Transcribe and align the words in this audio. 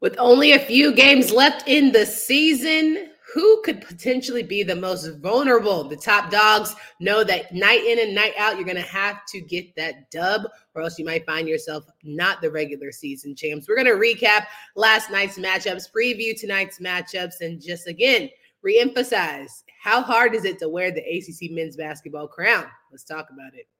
With 0.00 0.16
only 0.18 0.52
a 0.52 0.58
few 0.58 0.94
games 0.94 1.30
left 1.30 1.68
in 1.68 1.92
the 1.92 2.06
season, 2.06 3.10
who 3.34 3.60
could 3.64 3.82
potentially 3.82 4.42
be 4.42 4.62
the 4.62 4.74
most 4.74 5.06
vulnerable? 5.18 5.84
The 5.84 5.96
top 5.96 6.30
dogs 6.30 6.74
know 7.00 7.22
that 7.24 7.52
night 7.54 7.84
in 7.84 7.98
and 7.98 8.14
night 8.14 8.32
out, 8.38 8.56
you're 8.56 8.64
going 8.64 8.76
to 8.76 8.82
have 8.82 9.24
to 9.26 9.40
get 9.42 9.76
that 9.76 10.10
dub, 10.10 10.42
or 10.74 10.82
else 10.82 10.98
you 10.98 11.04
might 11.04 11.26
find 11.26 11.46
yourself 11.46 11.84
not 12.02 12.40
the 12.40 12.50
regular 12.50 12.92
season 12.92 13.36
champs. 13.36 13.68
We're 13.68 13.76
going 13.76 13.86
to 13.86 13.92
recap 13.92 14.46
last 14.74 15.10
night's 15.10 15.38
matchups, 15.38 15.92
preview 15.94 16.38
tonight's 16.38 16.78
matchups, 16.78 17.42
and 17.42 17.60
just 17.60 17.86
again, 17.86 18.30
reemphasize 18.66 19.64
how 19.82 20.02
hard 20.02 20.34
is 20.34 20.44
it 20.44 20.58
to 20.60 20.68
wear 20.68 20.90
the 20.90 21.00
ACC 21.00 21.50
men's 21.50 21.76
basketball 21.76 22.26
crown? 22.26 22.66
Let's 22.90 23.04
talk 23.04 23.28
about 23.30 23.52
it. 23.54 23.79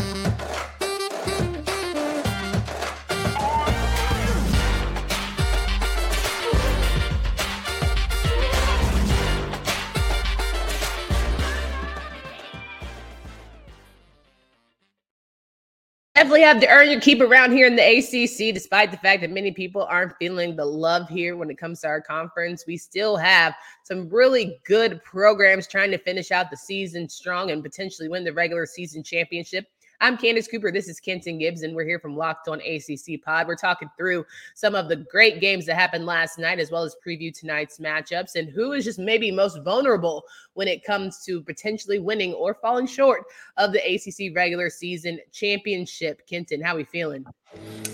Definitely 16.21 16.43
have 16.43 16.59
to 16.59 16.69
earn 16.69 16.91
your 16.91 17.01
keep 17.01 17.19
around 17.19 17.51
here 17.51 17.65
in 17.65 17.75
the 17.75 17.81
ACC, 17.81 18.53
despite 18.53 18.91
the 18.91 18.97
fact 18.97 19.21
that 19.21 19.31
many 19.31 19.51
people 19.51 19.85
aren't 19.85 20.15
feeling 20.17 20.55
the 20.55 20.63
love 20.63 21.09
here 21.09 21.35
when 21.35 21.49
it 21.49 21.57
comes 21.57 21.81
to 21.81 21.87
our 21.87 21.99
conference. 21.99 22.63
We 22.67 22.77
still 22.77 23.17
have 23.17 23.55
some 23.85 24.07
really 24.07 24.59
good 24.63 25.03
programs 25.03 25.65
trying 25.65 25.89
to 25.89 25.97
finish 25.97 26.29
out 26.29 26.51
the 26.51 26.57
season 26.57 27.09
strong 27.09 27.49
and 27.49 27.63
potentially 27.63 28.07
win 28.07 28.23
the 28.23 28.33
regular 28.33 28.67
season 28.67 29.01
championship. 29.01 29.65
I'm 30.03 30.17
Candace 30.17 30.47
Cooper. 30.47 30.71
This 30.71 30.87
is 30.87 30.99
Kenton 30.99 31.37
Gibbs, 31.37 31.61
and 31.61 31.75
we're 31.75 31.85
here 31.85 31.99
from 31.99 32.17
Locked 32.17 32.47
On 32.47 32.59
ACC 32.59 33.21
Pod. 33.23 33.47
We're 33.47 33.55
talking 33.55 33.87
through 33.95 34.25
some 34.55 34.73
of 34.73 34.89
the 34.89 34.95
great 34.95 35.39
games 35.39 35.67
that 35.67 35.75
happened 35.75 36.07
last 36.07 36.39
night, 36.39 36.59
as 36.59 36.71
well 36.71 36.81
as 36.81 36.95
preview 37.05 37.31
tonight's 37.31 37.77
matchups, 37.77 38.33
and 38.33 38.49
who 38.49 38.71
is 38.71 38.83
just 38.83 38.97
maybe 38.97 39.29
most 39.29 39.59
vulnerable 39.63 40.23
when 40.55 40.67
it 40.67 40.83
comes 40.83 41.23
to 41.25 41.39
potentially 41.43 41.99
winning 41.99 42.33
or 42.33 42.55
falling 42.55 42.87
short 42.87 43.25
of 43.57 43.73
the 43.73 43.79
ACC 43.79 44.35
regular 44.35 44.71
season 44.71 45.19
championship. 45.31 46.25
Kenton, 46.25 46.61
how 46.61 46.73
are 46.73 46.77
we 46.77 46.83
feeling? 46.83 47.23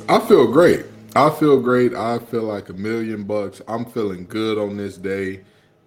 I 0.08 0.20
feel 0.20 0.50
great. 0.50 0.86
I 1.14 1.30
feel 1.30 1.60
great. 1.60 1.94
I 1.94 2.20
feel 2.20 2.44
like 2.44 2.70
a 2.70 2.74
million 2.74 3.26
bucks. 3.26 3.62
I'm 3.68 3.84
feeling 3.84 4.26
good 4.28 4.58
on 4.58 4.78
this 4.78 4.96
day. 4.96 5.42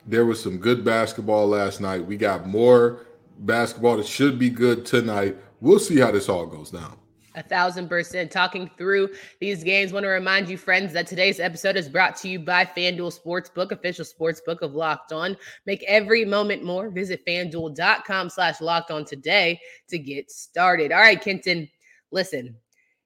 There 0.07 0.27
was 0.27 0.43
some 0.43 0.59
good 0.59 0.85
basketball 0.85 1.47
last 1.49 1.81
night. 1.81 2.05
We 2.05 2.19
got 2.19 2.47
more 2.47 3.07
basketball 3.39 3.97
that 3.97 4.07
should 4.07 4.39
be 4.39 4.51
good 4.51 4.85
tonight 4.85 5.39
we'll 5.61 5.79
see 5.79 5.99
how 5.99 6.11
this 6.11 6.29
all 6.29 6.47
goes 6.47 6.71
down. 6.71 6.97
A 7.37 7.43
thousand 7.45 7.89
percent. 7.89 8.33
Talking 8.33 8.69
through 8.77 9.11
these 9.41 9.63
games, 9.63 9.93
want 9.93 10.03
to 10.03 10.09
remind 10.09 10.49
you, 10.49 10.57
friends, 10.57 10.93
that 10.95 11.07
today's 11.07 11.39
episode 11.39 11.77
is 11.77 11.89
brought 11.89 12.17
to 12.17 12.29
you 12.29 12.41
by 12.41 12.65
FanDuel 12.65 13.17
Sportsbook, 13.17 13.71
official 13.71 14.05
sportsbook 14.05 14.63
of 14.63 14.75
Locked 14.75 15.13
On. 15.13 15.37
Make 15.65 15.85
every 15.87 16.25
moment 16.25 16.65
more. 16.65 16.91
Visit 16.91 17.25
fanduel.com 17.25 18.31
slash 18.31 18.61
locked 18.61 18.91
on 18.91 19.05
today 19.05 19.61
to 19.89 19.99
get 19.99 20.29
started. 20.29 20.91
All 20.91 20.99
right, 20.99 21.21
Kenton, 21.21 21.69
listen, 22.11 22.57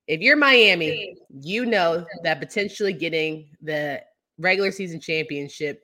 if 0.06 0.20
you're 0.20 0.36
Miami, 0.36 1.16
you 1.28 1.66
know 1.66 2.06
that 2.22 2.40
potentially 2.40 2.94
getting 2.94 3.50
the 3.60 4.00
regular 4.38 4.70
season 4.70 5.00
championship, 5.00 5.82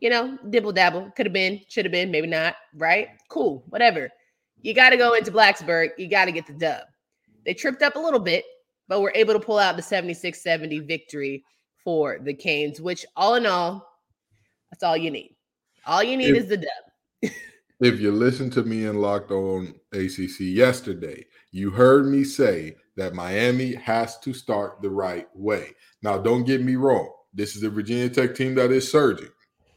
you 0.00 0.08
know, 0.08 0.38
dibble 0.50 0.72
dabble, 0.72 1.10
could 1.16 1.26
have 1.26 1.32
been, 1.32 1.60
should 1.68 1.84
have 1.84 1.92
been, 1.92 2.12
maybe 2.12 2.28
not, 2.28 2.54
right? 2.74 3.08
Cool, 3.28 3.64
whatever. 3.68 4.08
You 4.62 4.74
got 4.74 4.90
to 4.90 4.96
go 4.96 5.14
into 5.14 5.30
Blacksburg. 5.30 5.90
You 5.98 6.08
got 6.08 6.26
to 6.26 6.32
get 6.32 6.46
the 6.46 6.52
dub. 6.52 6.82
They 7.44 7.54
tripped 7.54 7.82
up 7.82 7.96
a 7.96 7.98
little 7.98 8.20
bit, 8.20 8.44
but 8.88 8.98
we 8.98 9.04
were 9.04 9.12
able 9.14 9.34
to 9.34 9.40
pull 9.40 9.58
out 9.58 9.76
the 9.76 9.82
76 9.82 10.40
70 10.40 10.78
victory 10.80 11.44
for 11.84 12.18
the 12.22 12.32
Canes, 12.32 12.80
which 12.80 13.04
all 13.16 13.34
in 13.34 13.44
all, 13.44 13.86
that's 14.70 14.84
all 14.84 14.96
you 14.96 15.10
need. 15.10 15.36
All 15.84 16.02
you 16.02 16.16
need 16.16 16.30
if, 16.30 16.44
is 16.44 16.48
the 16.48 16.56
dub. 16.58 17.32
if 17.80 18.00
you 18.00 18.12
listen 18.12 18.50
to 18.50 18.62
me 18.62 18.86
in 18.86 19.00
Locked 19.00 19.32
On 19.32 19.74
ACC 19.92 20.38
yesterday, 20.40 21.26
you 21.50 21.70
heard 21.70 22.06
me 22.06 22.22
say 22.22 22.76
that 22.96 23.14
Miami 23.14 23.74
has 23.74 24.18
to 24.20 24.32
start 24.32 24.80
the 24.80 24.90
right 24.90 25.26
way. 25.34 25.74
Now, 26.02 26.18
don't 26.18 26.44
get 26.44 26.62
me 26.62 26.76
wrong. 26.76 27.10
This 27.34 27.56
is 27.56 27.62
a 27.64 27.70
Virginia 27.70 28.08
Tech 28.08 28.34
team 28.34 28.54
that 28.56 28.70
is 28.70 28.90
surging. 28.90 29.30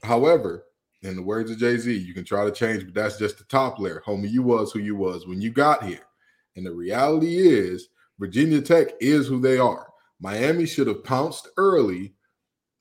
However, 0.04 0.65
in 1.06 1.16
the 1.16 1.22
words 1.22 1.52
of 1.52 1.58
Jay 1.58 1.78
Z, 1.78 1.96
you 1.96 2.14
can 2.14 2.24
try 2.24 2.46
to 2.46 2.52
change, 2.52 2.86
but 2.86 2.94
that's 2.94 3.18
just 3.18 3.38
the 3.38 3.44
top 3.46 3.80
layer. 3.80 4.02
Homie, 4.06 4.32
you 4.32 4.42
was 4.42 4.72
who 4.72 4.80
you 4.80 4.96
was 4.96 5.28
when 5.28 5.42
you 5.42 5.52
got 5.52 5.84
here. 5.84 6.08
And 6.56 6.66
the 6.66 6.72
reality 6.72 7.38
is, 7.38 7.90
Virginia 8.20 8.62
Tech 8.62 8.90
is 9.00 9.28
who 9.28 9.40
they 9.40 9.58
are. 9.58 9.88
Miami 10.20 10.66
should 10.66 10.88
have 10.88 11.04
pounced 11.04 11.50
early 11.58 12.14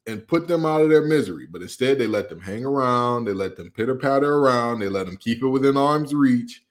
and 0.06 0.26
put 0.28 0.46
them 0.46 0.64
out 0.64 0.80
of 0.80 0.90
their 0.90 1.04
misery, 1.04 1.46
but 1.50 1.62
instead 1.62 1.98
they 1.98 2.06
let 2.06 2.28
them 2.28 2.40
hang 2.40 2.64
around, 2.64 3.24
they 3.24 3.32
let 3.32 3.56
them 3.56 3.70
pitter 3.70 3.94
patter 3.94 4.36
around, 4.36 4.78
they 4.78 4.88
let 4.88 5.06
them 5.06 5.16
keep 5.16 5.42
it 5.42 5.48
within 5.48 5.76
arm's 5.76 6.14
reach. 6.14 6.62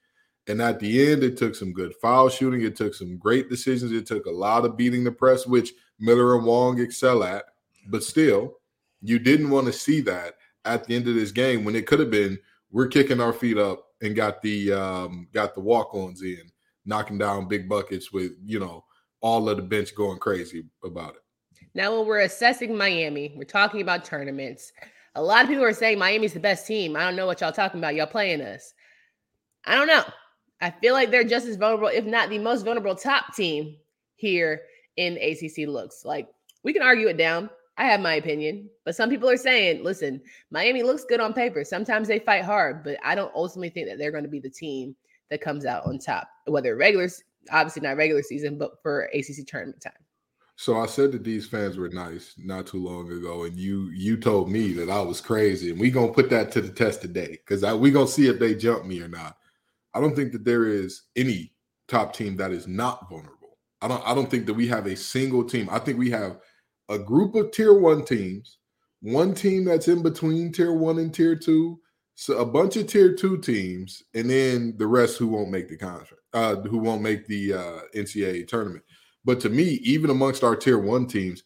And 0.46 0.60
at 0.60 0.78
the 0.78 1.10
end, 1.10 1.24
it 1.24 1.36
took 1.36 1.54
some 1.54 1.72
good 1.72 1.94
foul 2.00 2.28
shooting, 2.28 2.62
it 2.62 2.76
took 2.76 2.94
some 2.94 3.16
great 3.18 3.48
decisions, 3.50 3.92
it 3.92 4.06
took 4.06 4.26
a 4.26 4.30
lot 4.30 4.64
of 4.64 4.76
beating 4.76 5.04
the 5.04 5.12
press, 5.12 5.46
which 5.46 5.72
Miller 5.98 6.36
and 6.36 6.46
Wong 6.46 6.80
excel 6.80 7.22
at. 7.24 7.44
But 7.88 8.02
still, 8.02 8.54
you 9.02 9.18
didn't 9.18 9.50
want 9.50 9.66
to 9.66 9.72
see 9.72 10.00
that 10.02 10.34
at 10.64 10.84
the 10.84 10.94
end 10.94 11.08
of 11.08 11.14
this 11.14 11.30
game 11.30 11.64
when 11.64 11.76
it 11.76 11.86
could 11.86 12.00
have 12.00 12.10
been 12.10 12.38
we're 12.70 12.88
kicking 12.88 13.20
our 13.20 13.32
feet 13.32 13.56
up 13.56 13.86
and 14.02 14.16
got 14.16 14.42
the 14.42 14.72
um, 14.72 15.28
got 15.32 15.54
the 15.54 15.60
walk-ons 15.60 16.22
in, 16.22 16.50
knocking 16.84 17.18
down 17.18 17.48
big 17.48 17.68
buckets 17.68 18.12
with 18.12 18.32
you 18.44 18.58
know 18.58 18.84
all 19.20 19.48
of 19.48 19.56
the 19.56 19.62
bench 19.62 19.94
going 19.94 20.18
crazy 20.18 20.64
about 20.84 21.14
it. 21.14 21.22
Now, 21.74 21.96
when 21.96 22.06
we're 22.06 22.20
assessing 22.20 22.76
Miami, 22.76 23.32
we're 23.36 23.44
talking 23.44 23.80
about 23.80 24.04
tournaments. 24.04 24.72
A 25.14 25.22
lot 25.22 25.42
of 25.42 25.48
people 25.48 25.64
are 25.64 25.72
saying 25.72 25.98
Miami's 25.98 26.32
the 26.32 26.40
best 26.40 26.66
team. 26.66 26.96
I 26.96 27.04
don't 27.04 27.16
know 27.16 27.26
what 27.26 27.40
y'all 27.40 27.52
talking 27.52 27.80
about. 27.80 27.94
Y'all 27.94 28.06
playing 28.06 28.40
us. 28.40 28.74
I 29.64 29.74
don't 29.76 29.86
know. 29.86 30.04
I 30.60 30.70
feel 30.70 30.94
like 30.94 31.10
they're 31.10 31.24
just 31.24 31.46
as 31.46 31.56
vulnerable, 31.56 31.88
if 31.88 32.04
not 32.04 32.28
the 32.28 32.38
most 32.38 32.64
vulnerable 32.64 32.94
top 32.94 33.34
team 33.34 33.76
here 34.16 34.62
in 34.96 35.16
ACC 35.16 35.68
looks. 35.68 36.04
Like 36.04 36.28
we 36.62 36.72
can 36.72 36.82
argue 36.82 37.08
it 37.08 37.16
down. 37.16 37.50
I 37.76 37.86
have 37.86 38.00
my 38.00 38.14
opinion, 38.14 38.70
but 38.84 38.94
some 38.94 39.10
people 39.10 39.28
are 39.28 39.36
saying, 39.36 39.82
listen, 39.82 40.20
Miami 40.50 40.82
looks 40.82 41.04
good 41.04 41.20
on 41.20 41.32
paper. 41.32 41.64
Sometimes 41.64 42.06
they 42.06 42.20
fight 42.20 42.44
hard, 42.44 42.84
but 42.84 42.98
I 43.02 43.14
don't 43.14 43.34
ultimately 43.34 43.70
think 43.70 43.88
that 43.88 43.98
they're 43.98 44.12
going 44.12 44.24
to 44.24 44.30
be 44.30 44.40
the 44.40 44.50
team 44.50 44.94
that 45.30 45.40
comes 45.40 45.66
out 45.66 45.84
on 45.86 45.98
top, 45.98 46.28
whether 46.46 46.76
regular, 46.76 47.08
obviously 47.50 47.82
not 47.82 47.96
regular 47.96 48.22
season, 48.22 48.58
but 48.58 48.80
for 48.82 49.10
ACC 49.12 49.46
tournament 49.46 49.80
time. 49.82 49.92
So 50.56 50.78
I 50.78 50.86
said 50.86 51.10
that 51.12 51.24
these 51.24 51.48
fans 51.48 51.76
were 51.76 51.88
nice 51.88 52.34
not 52.38 52.68
too 52.68 52.84
long 52.84 53.10
ago, 53.10 53.42
and 53.42 53.56
you 53.56 53.90
you 53.90 54.16
told 54.16 54.48
me 54.48 54.72
that 54.74 54.88
I 54.88 55.00
was 55.00 55.20
crazy, 55.20 55.70
and 55.70 55.80
we're 55.80 55.90
gonna 55.90 56.12
put 56.12 56.30
that 56.30 56.52
to 56.52 56.60
the 56.60 56.68
test 56.68 57.02
today 57.02 57.40
because 57.44 57.62
we're 57.62 57.92
gonna 57.92 58.06
see 58.06 58.28
if 58.28 58.38
they 58.38 58.54
jump 58.54 58.84
me 58.84 59.00
or 59.00 59.08
not. 59.08 59.36
I 59.94 60.00
don't 60.00 60.14
think 60.14 60.30
that 60.30 60.44
there 60.44 60.66
is 60.66 61.02
any 61.16 61.52
top 61.88 62.14
team 62.14 62.36
that 62.36 62.52
is 62.52 62.68
not 62.68 63.08
vulnerable. 63.10 63.58
I 63.82 63.88
don't 63.88 64.06
I 64.06 64.14
don't 64.14 64.30
think 64.30 64.46
that 64.46 64.54
we 64.54 64.68
have 64.68 64.86
a 64.86 64.94
single 64.94 65.42
team. 65.42 65.68
I 65.72 65.80
think 65.80 65.98
we 65.98 66.10
have 66.10 66.38
a 66.88 66.98
group 66.98 67.34
of 67.34 67.50
tier 67.52 67.78
one 67.78 68.04
teams, 68.04 68.58
one 69.00 69.34
team 69.34 69.64
that's 69.64 69.88
in 69.88 70.02
between 70.02 70.52
tier 70.52 70.72
one 70.72 70.98
and 70.98 71.12
tier 71.12 71.36
two, 71.36 71.80
so 72.14 72.38
a 72.38 72.46
bunch 72.46 72.76
of 72.76 72.86
tier 72.86 73.14
two 73.14 73.38
teams, 73.38 74.02
and 74.14 74.30
then 74.30 74.74
the 74.76 74.86
rest 74.86 75.18
who 75.18 75.28
won't 75.28 75.50
make 75.50 75.68
the 75.68 75.76
contract, 75.76 76.22
uh, 76.32 76.56
who 76.56 76.78
won't 76.78 77.02
make 77.02 77.26
the 77.26 77.54
uh, 77.54 77.80
NCAA 77.94 78.46
tournament. 78.46 78.84
But 79.24 79.40
to 79.40 79.48
me, 79.48 79.64
even 79.82 80.10
amongst 80.10 80.44
our 80.44 80.54
tier 80.54 80.78
one 80.78 81.06
teams, 81.06 81.42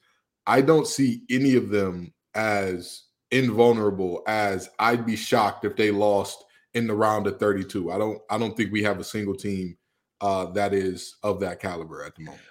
I 0.46 0.60
don't 0.60 0.86
see 0.86 1.22
any 1.30 1.54
of 1.54 1.68
them 1.70 2.12
as 2.34 3.04
invulnerable 3.30 4.22
as 4.26 4.68
I'd 4.78 5.06
be 5.06 5.16
shocked 5.16 5.64
if 5.64 5.76
they 5.76 5.90
lost 5.90 6.44
in 6.74 6.86
the 6.86 6.94
round 6.94 7.26
of 7.26 7.38
32. 7.38 7.90
I 7.90 7.98
don't 7.98 8.20
I 8.30 8.38
don't 8.38 8.56
think 8.56 8.72
we 8.72 8.82
have 8.82 8.98
a 8.98 9.04
single 9.04 9.34
team 9.34 9.76
uh, 10.20 10.46
that 10.46 10.74
is 10.74 11.16
of 11.22 11.40
that 11.40 11.60
caliber 11.60 12.04
at 12.04 12.14
the 12.16 12.24
moment. 12.24 12.42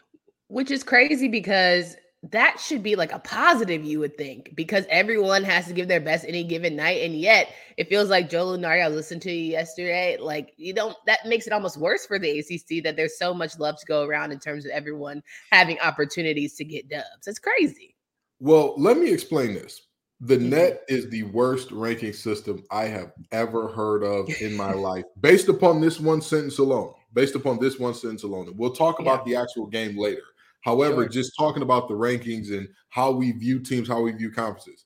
Which 0.48 0.72
is 0.72 0.83
crazy 0.83 1.28
because 1.28 1.95
that 2.32 2.60
should 2.60 2.84
be 2.84 2.96
like 2.96 3.12
a 3.12 3.20
positive, 3.20 3.84
you 3.84 4.00
would 4.00 4.18
think, 4.18 4.54
because 4.56 4.86
everyone 4.90 5.44
has 5.44 5.68
to 5.68 5.74
give 5.74 5.88
their 5.88 6.00
best 6.00 6.26
any 6.28 6.44
given 6.44 6.76
night. 6.76 7.02
And 7.04 7.16
yet 7.16 7.50
it 7.78 7.90
feels 7.90 8.10
like 8.10 8.30
Joe 8.30 8.48
Lunardi, 8.48 8.84
I 8.84 8.88
listened 8.88 9.22
to 9.24 9.32
you 9.32 9.52
yesterday. 9.52 10.18
Like, 10.20 10.54
you 10.58 10.74
don't, 10.74 10.96
that 11.06 11.26
makes 11.26 11.48
it 11.48 11.54
almost 11.54 11.78
worse 11.78 12.06
for 12.06 12.20
the 12.20 12.40
ACC 12.40 12.84
that 12.84 12.96
there's 12.96 13.18
so 13.18 13.34
much 13.34 13.60
love 13.60 13.80
to 13.80 13.86
go 13.86 14.04
around 14.04 14.32
in 14.32 14.40
terms 14.40 14.66
of 14.66 14.72
everyone 14.72 15.22
having 15.52 15.80
opportunities 15.80 16.56
to 16.56 16.66
get 16.66 16.90
dubs. 16.90 17.28
It's 17.28 17.40
crazy. 17.40 17.96
Well, 18.40 18.74
let 18.78 18.98
me 18.98 19.12
explain 19.12 19.54
this. 19.54 19.82
The 20.22 20.38
mm-hmm. 20.38 20.50
net 20.50 20.82
is 20.88 21.10
the 21.10 21.24
worst 21.24 21.72
ranking 21.72 22.14
system 22.14 22.64
I 22.72 22.86
have 22.86 23.12
ever 23.32 23.68
heard 23.68 24.04
of 24.04 24.30
in 24.42 24.56
my 24.56 24.74
life, 24.74 25.06
based 25.20 25.50
upon 25.50 25.82
this 25.82 26.00
one 26.00 26.22
sentence 26.22 26.58
alone. 26.60 26.94
Based 27.14 27.36
upon 27.36 27.60
this 27.60 27.80
one 27.80 27.96
sentence 27.96 28.24
alone. 28.24 28.54
We'll 28.58 28.74
talk 28.74 29.00
about 29.00 29.26
yeah. 29.26 29.34
the 29.34 29.42
actual 29.42 29.66
game 29.66 29.98
later. 29.98 30.22
However, 30.62 31.04
sure. 31.04 31.09
just 31.09 31.33
talking 31.38 31.63
about 31.63 31.88
the 31.88 31.94
rankings 31.94 32.51
and 32.51 32.68
how 32.89 33.12
we 33.12 33.31
view 33.31 33.59
teams, 33.59 33.88
how 33.88 34.01
we 34.01 34.12
view 34.12 34.31
conferences. 34.31 34.86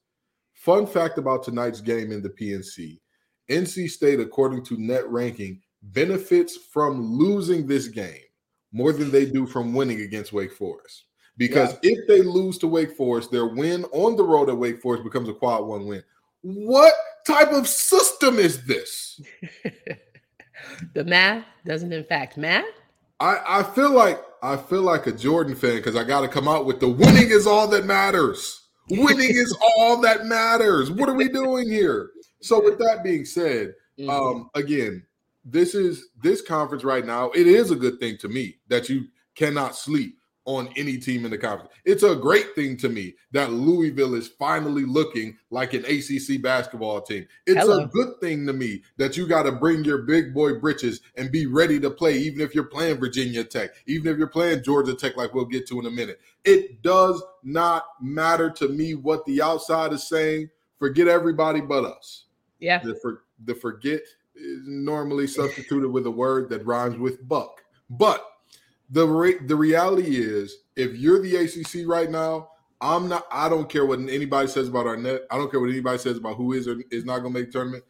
Fun 0.54 0.86
fact 0.86 1.18
about 1.18 1.44
tonight's 1.44 1.82
game 1.82 2.12
in 2.12 2.22
the 2.22 2.30
PNC 2.30 3.00
NC 3.52 3.90
State, 3.90 4.20
according 4.20 4.64
to 4.66 4.78
net 4.78 5.08
ranking, 5.10 5.62
benefits 5.82 6.56
from 6.56 7.18
losing 7.18 7.68
this 7.68 7.88
game 7.88 8.22
more 8.72 8.94
than 8.94 9.12
they 9.12 9.26
do 9.26 9.46
from 9.46 9.74
winning 9.74 10.02
against 10.02 10.34
Wake 10.34 10.54
Forest. 10.54 11.06
Because 11.38 11.74
yeah. 11.84 11.92
if 11.92 12.08
they 12.08 12.22
lose 12.22 12.58
to 12.60 12.68
Wake 12.68 12.96
Forest, 12.96 13.32
their 13.32 13.48
win 13.48 13.84
on 13.92 14.16
the 14.16 14.24
road 14.24 14.50
at 14.50 14.58
Wake 14.58 14.82
Forest 14.82 15.04
becomes 15.04 15.28
a 15.28 15.34
quad 15.34 15.66
one 15.66 15.86
win. 15.86 16.04
What 16.42 16.94
type 17.28 17.52
of 17.52 17.68
system 17.68 18.40
is 18.40 18.66
this? 18.66 19.20
the 20.94 21.04
math 21.04 21.46
doesn't 21.66 21.92
in 21.92 22.04
fact 22.06 22.38
math. 22.38 22.66
I, 23.22 23.60
I 23.60 23.64
feel 23.64 23.92
like 23.92 24.20
I 24.42 24.58
feel 24.58 24.82
like 24.82 25.06
a 25.06 25.12
Jordan 25.12 25.56
fan 25.56 25.76
because 25.76 25.96
I 25.96 26.04
got 26.04 26.22
to 26.22 26.28
come 26.28 26.48
out 26.48 26.66
with 26.66 26.80
the 26.80 26.90
winning 26.90 27.30
is 27.30 27.46
all 27.46 27.68
that 27.68 27.86
matters. 27.86 28.68
Winning 28.90 29.30
is 29.30 29.56
all 29.78 30.02
that 30.02 30.26
matters. 30.26 30.90
What 30.90 31.08
are 31.08 31.14
we 31.14 31.30
doing 31.30 31.70
here? 31.70 32.10
So, 32.42 32.62
with 32.64 32.80
that 32.80 33.04
being 33.04 33.24
said, 33.24 33.76
mm-hmm. 34.00 34.10
um, 34.10 34.50
again, 34.56 35.06
this 35.46 35.76
is 35.76 36.08
this 36.24 36.42
conference 36.42 36.84
right 36.84 37.06
now. 37.06 37.30
It 37.32 37.46
is 37.46 37.70
a 37.70 37.76
good 37.76 38.00
thing 38.00 38.18
to 38.18 38.28
me 38.28 38.58
that 38.70 38.90
you 38.90 39.06
cannot 39.36 39.76
sleep 39.76 40.18
on 40.46 40.70
any 40.76 40.98
team 40.98 41.24
in 41.24 41.32
the 41.32 41.38
conference. 41.38 41.72
It's 41.86 42.04
a 42.04 42.16
great 42.16 42.56
thing 42.56 42.76
to 42.78 42.90
me 42.90 43.16
that 43.32 43.52
Louisville 43.52 44.16
is 44.16 44.28
finally 44.28 44.86
looking 44.86 45.38
like 45.52 45.74
an 45.74 45.86
ACC 45.86 46.42
basketball 46.42 47.02
team. 47.02 47.28
It's 47.46 47.60
Hello. 47.60 47.84
a 47.84 47.88
good 47.88 48.20
thing 48.20 48.48
to 48.48 48.54
me 48.54 48.82
that 48.98 49.16
you 49.16 49.28
got 49.28 49.44
to 49.44 49.52
bring 49.52 49.84
your 49.84 50.00
big 50.00 50.34
boy 50.34 50.56
britches 50.56 51.02
and 51.16 51.32
be 51.32 51.46
ready 51.46 51.80
to 51.80 51.92
play, 51.92 52.18
even 52.18 52.42
if 52.42 52.56
you're 52.56 52.64
playing 52.64 53.00
Virginia 53.00 53.44
Tech, 53.44 53.72
even 53.86 54.12
if 54.12 54.18
you're 54.18 54.28
playing 54.28 54.64
Georgia 54.64 54.96
Tech, 54.96 55.16
like 55.16 55.34
we'll 55.34 55.46
get 55.46 55.68
to 55.68 55.80
in 55.80 55.86
a 55.86 55.92
minute. 55.92 56.20
It 56.44 56.82
does 56.82 57.22
not 57.44 57.86
matter 58.02 58.50
to 58.50 58.68
me 58.68 58.96
what 58.96 59.24
the 59.26 59.42
outside 59.42 59.94
is 59.94 60.08
saying. 60.08 60.50
Forget 60.80 61.08
everybody 61.08 61.62
but 61.62 61.86
us. 61.86 62.26
Yeah. 62.60 62.80
The, 62.80 62.96
for, 62.96 63.24
the 63.46 63.54
forget 63.54 64.02
is 64.36 64.62
normally 64.66 65.28
substituted 65.28 65.90
with 65.90 66.08
a 66.08 66.12
word 66.12 66.50
that 66.50 66.66
rhymes 66.66 66.98
with 66.98 67.28
buck. 67.28 67.62
But 67.92 68.26
the 68.92 69.08
re- 69.08 69.40
the 69.40 69.56
reality 69.56 70.18
is, 70.18 70.58
if 70.76 70.96
you're 70.96 71.22
the 71.22 71.38
ACC 71.38 71.88
right 71.88 72.12
now, 72.12 72.50
I'm 72.82 73.08
not. 73.08 73.26
I 73.32 73.48
don't 73.48 73.70
care 73.70 73.86
what 73.86 74.00
anybody 74.00 74.48
says 74.48 74.68
about 74.68 74.86
our 74.88 74.98
net. 74.98 75.22
I 75.32 75.38
don't 75.38 75.50
care 75.50 75.60
what 75.60 75.70
anybody 75.70 75.98
says 75.98 76.18
about 76.18 76.36
who 76.36 76.54
is 76.54 76.68
or 76.68 76.82
is 76.92 77.06
not 77.06 77.20
going 77.20 77.34
to 77.34 77.40
make 77.40 77.48
the 77.48 77.54
tournament. 77.54 77.84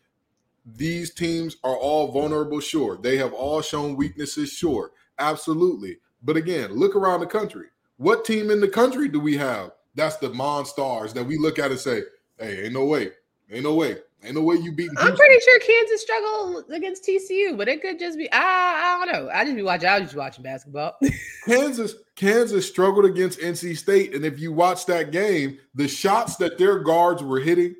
These 0.63 1.13
teams 1.13 1.57
are 1.63 1.75
all 1.75 2.12
vulnerable. 2.12 2.59
Sure, 2.59 2.98
they 2.98 3.18
have 3.18 3.33
all 3.33 3.62
shown 3.62 3.95
weaknesses. 3.95 4.51
Sure, 4.51 4.92
absolutely. 5.18 5.98
But 6.21 6.38
again, 6.38 6.74
look 6.74 6.95
around 6.95 7.21
the 7.21 7.25
country. 7.25 7.68
What 7.98 8.25
team 8.25 8.51
in 8.51 8.62
the 8.62 8.68
country 8.68 9.07
do 9.07 9.19
we 9.19 9.38
have? 9.38 9.71
That's 9.95 10.18
the 10.18 10.30
Monstars 10.30 11.13
that 11.13 11.25
we 11.25 11.38
look 11.38 11.57
at 11.57 11.71
and 11.71 11.80
say, 11.80 12.03
"Hey, 12.38 12.65
ain't 12.65 12.74
no 12.74 12.86
way, 12.86 13.12
ain't 13.50 13.63
no 13.63 13.74
way." 13.74 13.98
Ain't 14.23 14.35
no 14.35 14.41
way 14.41 14.56
you 14.57 14.71
beat. 14.71 14.91
I'm 14.97 15.15
pretty 15.15 15.39
sure 15.39 15.59
Kansas 15.59 16.01
struggled 16.01 16.69
against 16.69 17.03
TCU, 17.07 17.57
but 17.57 17.68
it 17.68 17.81
could 17.81 17.97
just 17.97 18.18
be 18.19 18.31
I, 18.31 18.38
I 19.01 19.06
don't 19.06 19.13
know. 19.13 19.31
I 19.33 19.44
just 19.44 19.56
be 19.56 19.63
watching. 19.63 19.89
I 19.89 20.00
was 20.00 20.09
just 20.09 20.15
watching 20.15 20.44
basketball. 20.44 20.97
Kansas 21.47 21.95
Kansas 22.15 22.68
struggled 22.68 23.06
against 23.06 23.39
NC 23.39 23.75
State, 23.77 24.13
and 24.13 24.23
if 24.23 24.39
you 24.39 24.53
watch 24.53 24.85
that 24.85 25.12
game, 25.12 25.57
the 25.73 25.88
shots 25.88 26.35
that 26.35 26.59
their 26.59 26.79
guards 26.79 27.23
were 27.23 27.39
hitting, 27.39 27.75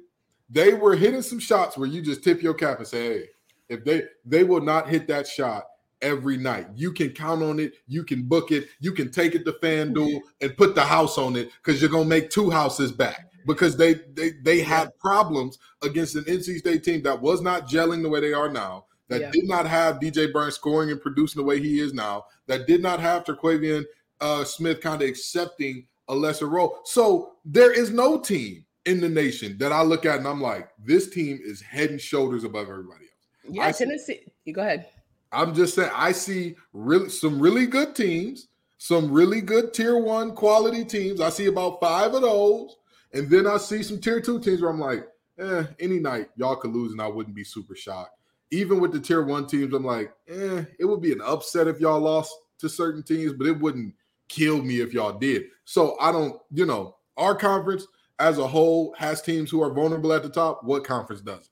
they 0.50 0.74
were 0.74 0.96
hitting 0.96 1.22
some 1.22 1.40
shots 1.40 1.78
where 1.78 1.88
you 1.88 2.02
just 2.02 2.24
tip 2.24 2.42
your 2.42 2.56
cap 2.56 2.80
and 2.80 2.88
say, 2.88 3.14
"Hey, 3.14 3.30
if 3.70 3.84
they 3.84 4.04
they 4.26 4.44
will 4.44 4.62
not 4.62 4.90
hit 4.90 5.08
that 5.08 5.28
shot." 5.28 5.66
Every 6.02 6.36
night, 6.36 6.66
you 6.74 6.94
can 6.94 7.12
count 7.12 7.44
on 7.44 7.60
it. 7.60 7.76
You 7.86 8.04
can 8.04 8.24
book 8.24 8.52
it. 8.52 8.70
You 8.80 8.92
can 8.92 9.12
take 9.12 9.36
it 9.36 9.46
to 9.46 9.52
FanDuel 9.52 10.22
and 10.42 10.58
put 10.58 10.74
the 10.74 10.82
house 10.82 11.20
on 11.20 11.36
it 11.36 11.52
because 11.64 11.80
you're 11.80 11.92
gonna 11.92 12.06
make 12.06 12.32
two 12.32 12.50
houses 12.50 12.92
back 12.92 13.31
because 13.46 13.78
they 13.78 13.96
they 14.14 14.32
they 14.44 14.62
had 14.62 14.98
problems 15.00 15.58
against 15.84 16.16
an 16.16 16.24
NC 16.26 16.60
State 16.60 16.84
team 16.84 17.02
that 17.04 17.22
was 17.22 17.42
not 17.42 17.68
gelling 17.68 18.02
the 18.02 18.10
way 18.10 18.20
they 18.20 18.34
are 18.34 18.50
now, 18.50 18.86
that 19.10 19.22
yeah. 19.22 19.32
did 19.32 19.48
not 19.48 19.68
have 19.68 20.00
DJ 20.00 20.32
Burns 20.32 20.56
scoring 20.56 20.92
and 20.92 21.02
producing 21.02 21.42
the 21.42 21.46
way 21.46 21.60
he 21.60 21.80
is 21.80 21.94
now, 21.94 22.26
that 22.48 22.68
did 22.68 22.82
not 22.82 23.00
have 23.00 23.24
Terquavion 23.24 23.84
uh, 24.22 24.44
Smith 24.44 24.82
kind 24.82 25.02
of 25.02 25.08
accepting 25.08 25.86
a 26.08 26.16
lesser 26.16 26.48
role. 26.48 26.80
So 26.86 27.34
there 27.46 27.72
is 27.72 27.92
no 27.92 28.20
team 28.20 28.66
in 28.86 29.00
the 29.00 29.10
nation 29.10 29.58
that 29.60 29.72
I 29.72 29.82
look 29.84 30.06
at 30.06 30.20
and 30.20 30.28
I'm 30.28 30.42
like, 30.42 30.70
this 30.84 31.10
team 31.10 31.40
is 31.44 31.62
head 31.62 31.90
and 31.90 32.02
shoulders 32.02 32.44
above 32.44 32.70
everybody 32.70 33.06
else. 33.06 33.56
Yeah, 33.56 33.68
I 33.68 33.72
Tennessee. 33.72 34.22
See, 34.24 34.32
you 34.46 34.54
go 34.54 34.62
ahead. 34.62 34.88
I'm 35.32 35.54
just 35.54 35.76
saying 35.76 35.92
I 35.94 36.12
see 36.12 36.56
really 36.74 37.10
some 37.10 37.40
really 37.40 37.66
good 37.66 37.96
teams, 37.96 38.48
some 38.78 39.12
really 39.12 39.42
good 39.42 39.74
tier 39.74 39.98
one 39.98 40.36
quality 40.36 40.84
teams. 40.84 41.22
I 41.22 41.30
see 41.30 41.46
about 41.46 41.80
five 41.80 42.14
of 42.14 42.22
those. 42.22 42.76
And 43.14 43.30
then 43.30 43.48
I 43.48 43.58
see 43.58 43.84
some 43.84 44.00
tier 44.00 44.22
two 44.22 44.40
teams 44.40 44.62
where 44.62 44.72
I'm 44.72 44.80
like, 44.80 45.08
eh, 45.40 45.66
any 45.80 46.00
night 46.00 46.30
y'all 46.36 46.56
could 46.56 46.72
lose 46.72 46.92
and 46.92 47.02
I 47.02 47.08
wouldn't 47.08 47.36
be 47.36 47.44
super 47.44 47.76
shocked. 47.76 48.18
Even 48.52 48.80
with 48.80 48.92
the 48.92 49.00
tier 49.00 49.24
one 49.24 49.48
teams, 49.48 49.74
I'm 49.74 49.86
like, 49.86 50.14
eh, 50.28 50.64
it 50.80 50.86
would 50.86 51.02
be 51.02 51.12
an 51.12 51.22
upset 51.22 51.68
if 51.68 51.80
y'all 51.80 52.00
lost 52.00 52.34
to 52.60 52.70
certain 52.70 53.04
teams, 53.04 53.34
but 53.34 53.48
it 53.48 53.60
wouldn't 53.60 53.94
kill 54.28 54.62
me 54.62 54.82
if 54.82 54.94
y'all 54.94 55.18
did. 55.18 55.46
So 55.66 55.98
I 56.00 56.12
don't, 56.12 56.40
you 56.52 56.66
know, 56.66 56.96
our 57.18 57.36
conference 57.36 57.88
as 58.20 58.38
a 58.38 58.48
whole 58.48 58.94
has 58.98 59.22
teams 59.22 59.50
who 59.50 59.62
are 59.64 59.74
vulnerable 59.74 60.14
at 60.14 60.24
the 60.24 60.30
top. 60.30 60.64
What 60.64 60.84
conference 60.84 61.22
does? 61.22 61.50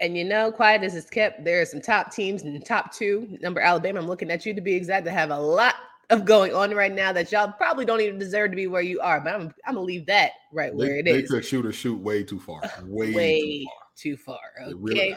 And 0.00 0.16
you 0.16 0.24
know, 0.24 0.50
quiet 0.50 0.82
as 0.82 0.94
it's 0.94 1.10
kept, 1.10 1.44
there 1.44 1.60
are 1.60 1.66
some 1.66 1.82
top 1.82 2.10
teams 2.10 2.42
in 2.42 2.60
top 2.62 2.92
two. 2.92 3.36
Number 3.42 3.60
Alabama, 3.60 4.00
I'm 4.00 4.06
looking 4.06 4.30
at 4.30 4.46
you 4.46 4.54
to 4.54 4.60
be 4.60 4.74
exact, 4.74 5.04
to 5.04 5.10
have 5.10 5.30
a 5.30 5.38
lot 5.38 5.74
of 6.10 6.24
going 6.24 6.54
on 6.54 6.72
right 6.72 6.92
now 6.92 7.12
that 7.12 7.32
y'all 7.32 7.52
probably 7.52 7.84
don't 7.84 8.00
even 8.00 8.18
deserve 8.18 8.50
to 8.50 8.56
be 8.56 8.66
where 8.66 8.82
you 8.82 9.00
are. 9.00 9.20
But 9.20 9.34
I'm, 9.34 9.54
I'm 9.66 9.74
gonna 9.74 9.80
leave 9.80 10.06
that 10.06 10.32
right 10.52 10.74
where 10.74 10.96
it 10.96 11.06
is. 11.06 11.28
They 11.28 11.36
could 11.36 11.44
shoot 11.44 11.64
or 11.64 11.72
shoot 11.72 11.98
way 11.98 12.22
too 12.22 12.40
far. 12.40 12.60
Way, 12.84 13.12
way 13.12 13.66
too 13.96 14.16
far. 14.16 14.38
Too 14.68 14.78
far. 14.78 14.90
Okay. 14.90 15.16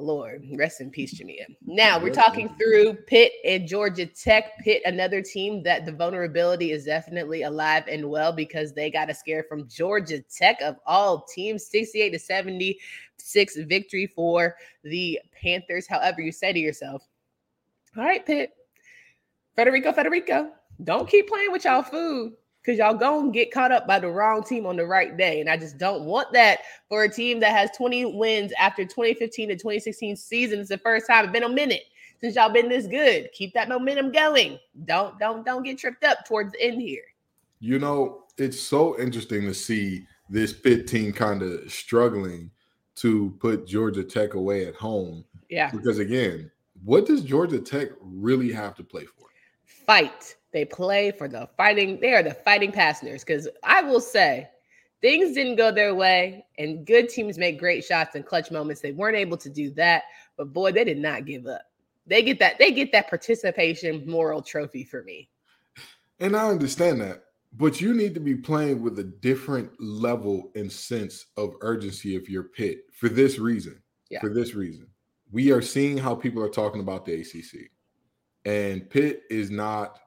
Lord, 0.00 0.44
rest 0.54 0.80
in 0.80 0.90
peace, 0.90 1.20
Jamia. 1.20 1.44
Now 1.66 1.98
we're 1.98 2.14
talking 2.14 2.54
through 2.56 2.94
Pitt 3.08 3.32
and 3.44 3.66
Georgia 3.66 4.06
Tech. 4.06 4.56
Pitt, 4.60 4.80
another 4.84 5.20
team 5.20 5.62
that 5.64 5.84
the 5.84 5.92
vulnerability 5.92 6.70
is 6.70 6.84
definitely 6.84 7.42
alive 7.42 7.82
and 7.88 8.08
well 8.08 8.32
because 8.32 8.72
they 8.72 8.92
got 8.92 9.10
a 9.10 9.14
scare 9.14 9.44
from 9.48 9.66
Georgia 9.68 10.20
Tech 10.20 10.60
of 10.62 10.76
all 10.86 11.26
teams, 11.34 11.66
68 11.66 12.10
to 12.10 12.18
76 12.18 13.56
victory 13.56 14.06
for 14.14 14.54
the 14.84 15.18
Panthers. 15.32 15.88
However, 15.88 16.20
you 16.20 16.30
say 16.30 16.52
to 16.52 16.60
yourself, 16.60 17.02
all 17.96 18.04
right, 18.04 18.24
Pitt, 18.24 18.52
Federiko, 19.58 19.92
Federiko, 19.92 20.50
don't 20.84 21.08
keep 21.08 21.28
playing 21.28 21.50
with 21.50 21.64
y'all 21.64 21.82
food 21.82 22.34
because 22.62 22.78
y'all 22.78 22.94
gonna 22.94 23.32
get 23.32 23.50
caught 23.50 23.72
up 23.72 23.88
by 23.88 23.98
the 23.98 24.08
wrong 24.08 24.44
team 24.44 24.66
on 24.66 24.76
the 24.76 24.86
right 24.86 25.16
day. 25.16 25.40
And 25.40 25.50
I 25.50 25.56
just 25.56 25.78
don't 25.78 26.04
want 26.04 26.32
that 26.32 26.60
for 26.88 27.02
a 27.02 27.12
team 27.12 27.40
that 27.40 27.50
has 27.50 27.70
20 27.76 28.16
wins 28.16 28.52
after 28.56 28.84
2015 28.84 29.48
to 29.48 29.56
2016 29.56 30.14
season. 30.14 30.60
It's 30.60 30.68
the 30.68 30.78
first 30.78 31.08
time 31.08 31.24
it's 31.24 31.32
been 31.32 31.42
a 31.42 31.48
minute 31.48 31.82
since 32.20 32.36
y'all 32.36 32.52
been 32.52 32.68
this 32.68 32.86
good. 32.86 33.30
Keep 33.32 33.52
that 33.54 33.68
momentum 33.68 34.12
going. 34.12 34.60
Don't 34.84 35.18
don't 35.18 35.44
don't 35.44 35.64
get 35.64 35.78
tripped 35.78 36.04
up 36.04 36.24
towards 36.24 36.52
the 36.52 36.62
end 36.62 36.80
here. 36.80 37.02
You 37.58 37.80
know, 37.80 38.22
it's 38.36 38.60
so 38.60 38.96
interesting 39.00 39.42
to 39.42 39.54
see 39.54 40.06
this 40.30 40.52
Pitt 40.52 40.86
team 40.86 41.12
kind 41.12 41.42
of 41.42 41.72
struggling 41.72 42.52
to 42.96 43.34
put 43.40 43.66
Georgia 43.66 44.04
Tech 44.04 44.34
away 44.34 44.66
at 44.66 44.76
home. 44.76 45.24
Yeah. 45.50 45.72
Because 45.72 45.98
again, 45.98 46.48
what 46.84 47.06
does 47.06 47.22
Georgia 47.22 47.58
Tech 47.58 47.88
really 48.00 48.52
have 48.52 48.76
to 48.76 48.84
play 48.84 49.04
for? 49.04 49.27
Fight. 49.88 50.36
They 50.52 50.66
play 50.66 51.10
for 51.10 51.28
the 51.28 51.48
fighting. 51.56 51.98
They 51.98 52.12
are 52.14 52.22
the 52.22 52.34
fighting 52.34 52.72
passengers. 52.72 53.24
Because 53.24 53.48
I 53.64 53.80
will 53.80 54.00
say, 54.00 54.48
things 55.00 55.34
didn't 55.34 55.56
go 55.56 55.72
their 55.72 55.94
way, 55.94 56.44
and 56.58 56.86
good 56.86 57.08
teams 57.08 57.38
make 57.38 57.58
great 57.58 57.84
shots 57.84 58.14
and 58.14 58.24
clutch 58.24 58.50
moments. 58.50 58.82
They 58.82 58.92
weren't 58.92 59.16
able 59.16 59.38
to 59.38 59.48
do 59.48 59.70
that, 59.72 60.04
but 60.36 60.52
boy, 60.52 60.72
they 60.72 60.84
did 60.84 60.98
not 60.98 61.24
give 61.24 61.46
up. 61.46 61.62
They 62.06 62.22
get 62.22 62.38
that. 62.38 62.58
They 62.58 62.70
get 62.70 62.92
that 62.92 63.08
participation 63.08 64.04
moral 64.06 64.42
trophy 64.42 64.84
for 64.84 65.02
me. 65.02 65.28
And 66.20 66.36
I 66.36 66.48
understand 66.48 67.00
that, 67.00 67.24
but 67.52 67.80
you 67.80 67.94
need 67.94 68.12
to 68.14 68.20
be 68.20 68.34
playing 68.34 68.82
with 68.82 68.98
a 68.98 69.04
different 69.04 69.70
level 69.80 70.50
and 70.54 70.70
sense 70.70 71.26
of 71.36 71.54
urgency 71.60 72.14
if 72.16 72.28
you're 72.28 72.44
Pitt 72.44 72.80
for 72.92 73.08
this 73.08 73.38
reason. 73.38 73.80
Yeah. 74.10 74.20
For 74.20 74.30
this 74.30 74.54
reason, 74.54 74.86
we 75.30 75.52
are 75.52 75.62
seeing 75.62 75.98
how 75.98 76.14
people 76.14 76.42
are 76.42 76.48
talking 76.48 76.80
about 76.80 77.04
the 77.04 77.20
ACC. 77.20 77.70
And 78.48 78.88
Pitt 78.88 79.24
is 79.28 79.50
not, 79.50 79.98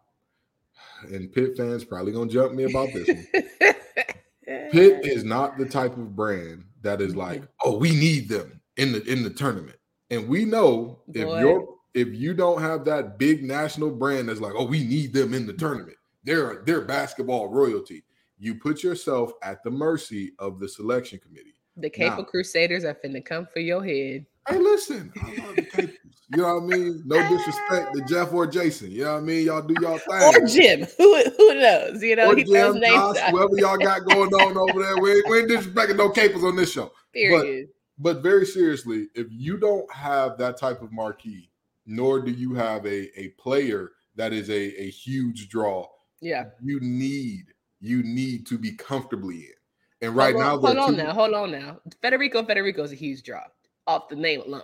and 1.04 1.32
Pitt 1.32 1.56
fans 1.56 1.84
probably 1.84 2.12
gonna 2.12 2.28
jump 2.28 2.54
me 2.54 2.64
about 2.64 2.90
this 2.92 3.08
one. 3.08 3.28
Pitt 4.72 5.06
is 5.06 5.24
not 5.24 5.60
the 5.60 5.66
type 5.66 5.96
of 5.96 6.16
brand 6.16 6.66
that 6.82 7.02
is 7.02 7.16
like, 7.16 7.44
oh, 7.64 7.78
we 7.78 7.92
need 7.92 8.30
them 8.30 8.60
in 8.78 8.94
the 8.94 9.04
in 9.04 9.22
the 9.22 9.30
tournament. 9.30 9.78
And 10.10 10.28
we 10.28 10.44
know 10.44 11.02
Boy. 11.08 11.22
if 11.22 11.40
you're 11.40 11.68
if 11.94 12.08
you 12.16 12.34
don't 12.34 12.60
have 12.60 12.84
that 12.86 13.20
big 13.20 13.44
national 13.44 13.92
brand 13.92 14.28
that's 14.28 14.42
like, 14.42 14.54
oh, 14.56 14.66
we 14.66 14.84
need 14.86 15.14
them 15.14 15.36
in 15.36 15.46
the 15.46 15.54
tournament, 15.54 15.98
they're 16.24 16.64
they're 16.66 16.82
basketball 16.82 17.50
royalty. 17.50 18.04
You 18.40 18.56
put 18.56 18.82
yourself 18.82 19.34
at 19.44 19.64
the 19.64 19.70
mercy 19.70 20.32
of 20.40 20.60
the 20.60 20.68
selection 20.68 21.20
committee. 21.20 21.51
The 21.82 21.90
Capel 21.90 22.24
Crusaders 22.24 22.84
are 22.84 22.94
finna 22.94 23.24
come 23.24 23.48
for 23.52 23.60
your 23.60 23.84
head. 23.84 24.26
Hey, 24.48 24.58
listen, 24.58 25.12
I 25.22 25.36
love 25.46 25.56
the 25.56 25.62
Capers. 25.64 25.98
You 26.34 26.38
know 26.38 26.60
what 26.60 26.64
I 26.64 26.78
mean? 26.78 27.04
No 27.06 27.30
disrespect 27.30 27.94
to 27.94 28.02
Jeff 28.08 28.32
or 28.32 28.48
Jason. 28.48 28.90
You 28.90 29.04
know 29.04 29.14
what 29.16 29.18
I 29.18 29.26
mean? 29.26 29.46
Y'all 29.46 29.62
do 29.62 29.76
y'all 29.82 29.98
thing. 29.98 30.44
Or 30.44 30.48
Jim. 30.48 30.88
Who, 30.98 31.24
who 31.38 31.56
knows? 31.56 32.02
You 32.02 32.16
know, 32.16 32.32
or 32.32 32.36
he 32.38 32.46
Jim, 32.46 32.80
Josh, 32.80 33.18
whoever 33.32 33.58
y'all 33.58 33.78
got 33.78 34.06
going 34.08 34.34
on 34.34 34.58
over 34.58 34.82
there. 34.82 34.98
We, 34.98 35.22
we 35.30 35.40
ain't 35.40 35.50
disrespecting 35.50 35.98
no 35.98 36.10
capers 36.10 36.44
on 36.44 36.56
this 36.56 36.72
show. 36.72 36.92
Period. 37.14 37.68
but 37.98 38.24
very 38.24 38.46
seriously, 38.46 39.08
if 39.14 39.28
you 39.30 39.58
don't 39.58 39.92
have 39.94 40.38
that 40.38 40.58
type 40.58 40.82
of 40.82 40.94
marquee, 40.94 41.50
nor 41.86 42.22
do 42.22 42.32
you 42.32 42.54
have 42.54 42.86
a, 42.86 43.20
a 43.20 43.30
player 43.38 43.92
that 44.16 44.32
is 44.32 44.50
a, 44.50 44.82
a 44.82 44.90
huge 44.90 45.50
draw, 45.50 45.86
yeah, 46.22 46.46
you 46.64 46.80
need 46.80 47.48
you 47.82 48.04
need 48.04 48.46
to 48.48 48.58
be 48.58 48.72
comfortably 48.72 49.38
in. 49.38 49.54
And 50.02 50.16
right 50.16 50.34
hold 50.34 50.44
now, 50.44 50.56
on, 50.56 50.62
hold 50.62 50.78
on 50.78 50.90
two, 50.92 50.98
now, 51.04 51.14
hold 51.14 51.34
on 51.34 51.52
now. 51.52 51.80
Federiko 52.04 52.46
Federiko 52.48 52.80
is 52.80 52.92
a 52.92 52.96
huge 52.96 53.24
draw 53.24 53.44
off 53.88 54.10
the 54.10 54.16
name 54.16 54.42
alone. 54.42 54.64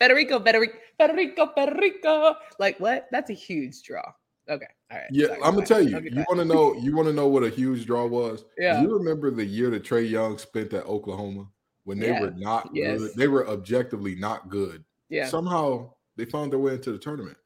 Federiko 0.00 0.44
Federiko 0.44 0.74
Federiko 1.00 1.54
Federiko. 1.56 2.34
Like 2.58 2.78
what? 2.80 3.06
That's 3.12 3.30
a 3.30 3.34
huge 3.34 3.82
draw. 3.82 4.02
Okay. 4.48 4.66
All 4.90 4.98
right. 4.98 5.06
Yeah, 5.10 5.26
Sorry, 5.28 5.42
I'm 5.42 5.54
gonna 5.54 5.66
sorry. 5.66 5.84
tell 5.84 5.90
you. 5.90 5.96
Okay, 5.98 6.08
You 6.12 6.24
want 6.28 6.38
to 6.40 6.44
know? 6.44 6.74
You 6.74 6.94
want 6.96 7.08
to 7.08 7.14
know 7.14 7.26
what 7.28 7.42
a 7.44 7.48
huge 7.48 7.86
draw 7.86 8.06
was? 8.06 8.44
Yeah. 8.58 8.80
You 8.82 8.92
remember 8.96 9.30
the 9.30 9.44
year 9.44 9.70
that 9.70 9.82
Trae 9.84 10.08
Young 10.08 10.38
spent 10.38 10.72
at 10.72 10.86
Oklahoma 10.86 11.48
when 11.84 11.98
they 11.98 12.08
Yeah. 12.08 12.20
were 12.20 12.30
not 12.32 12.70
Yes. 12.72 12.98
good. 12.98 13.14
They 13.16 13.28
were 13.28 13.48
objectively 13.48 14.14
not 14.16 14.48
good. 14.48 14.84
Yeah. 15.08 15.26
Somehow 15.28 15.92
they 16.16 16.24
found 16.24 16.52
their 16.52 16.58
way 16.58 16.74
into 16.74 16.92
the 16.92 16.98
tournament, 16.98 17.36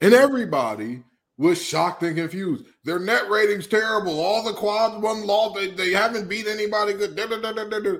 and 0.00 0.12
everybody 0.14 1.02
was 1.38 1.62
shocked 1.62 2.02
and 2.02 2.16
confused. 2.16 2.66
Their 2.84 2.98
net 2.98 3.28
rating's 3.28 3.66
terrible. 3.66 4.20
All 4.20 4.42
the 4.42 4.52
quads 4.52 5.02
one 5.02 5.26
loss. 5.26 5.54
They, 5.56 5.70
they 5.70 5.92
haven't 5.92 6.28
beat 6.28 6.46
anybody 6.46 6.94
good. 6.94 7.14
Da, 7.14 7.26
da, 7.26 7.52
da. 7.52 7.92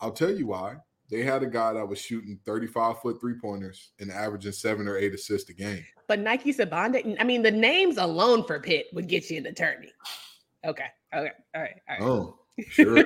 I'll 0.00 0.12
tell 0.12 0.30
you 0.30 0.46
why. 0.48 0.76
They 1.10 1.22
had 1.22 1.42
a 1.42 1.46
guy 1.46 1.74
that 1.74 1.86
was 1.86 2.00
shooting 2.00 2.38
35 2.46 3.00
foot 3.00 3.20
three 3.20 3.34
pointers 3.34 3.90
and 4.00 4.10
averaging 4.10 4.52
seven 4.52 4.88
or 4.88 4.96
eight 4.96 5.12
assists 5.12 5.50
a 5.50 5.52
game. 5.52 5.84
But 6.08 6.20
Nike 6.20 6.54
Sibande, 6.54 7.16
I 7.20 7.24
mean, 7.24 7.42
the 7.42 7.50
names 7.50 7.98
alone 7.98 8.44
for 8.44 8.58
Pitt 8.60 8.86
would 8.94 9.08
get 9.08 9.28
you 9.28 9.36
in 9.36 9.42
the 9.42 9.52
tourney. 9.52 9.92
Okay. 10.64 10.86
Okay. 11.14 11.30
All 11.54 11.60
right. 11.60 11.74
All 11.88 11.96
right. 11.98 12.02
Oh, 12.02 12.38
sure. 12.68 13.04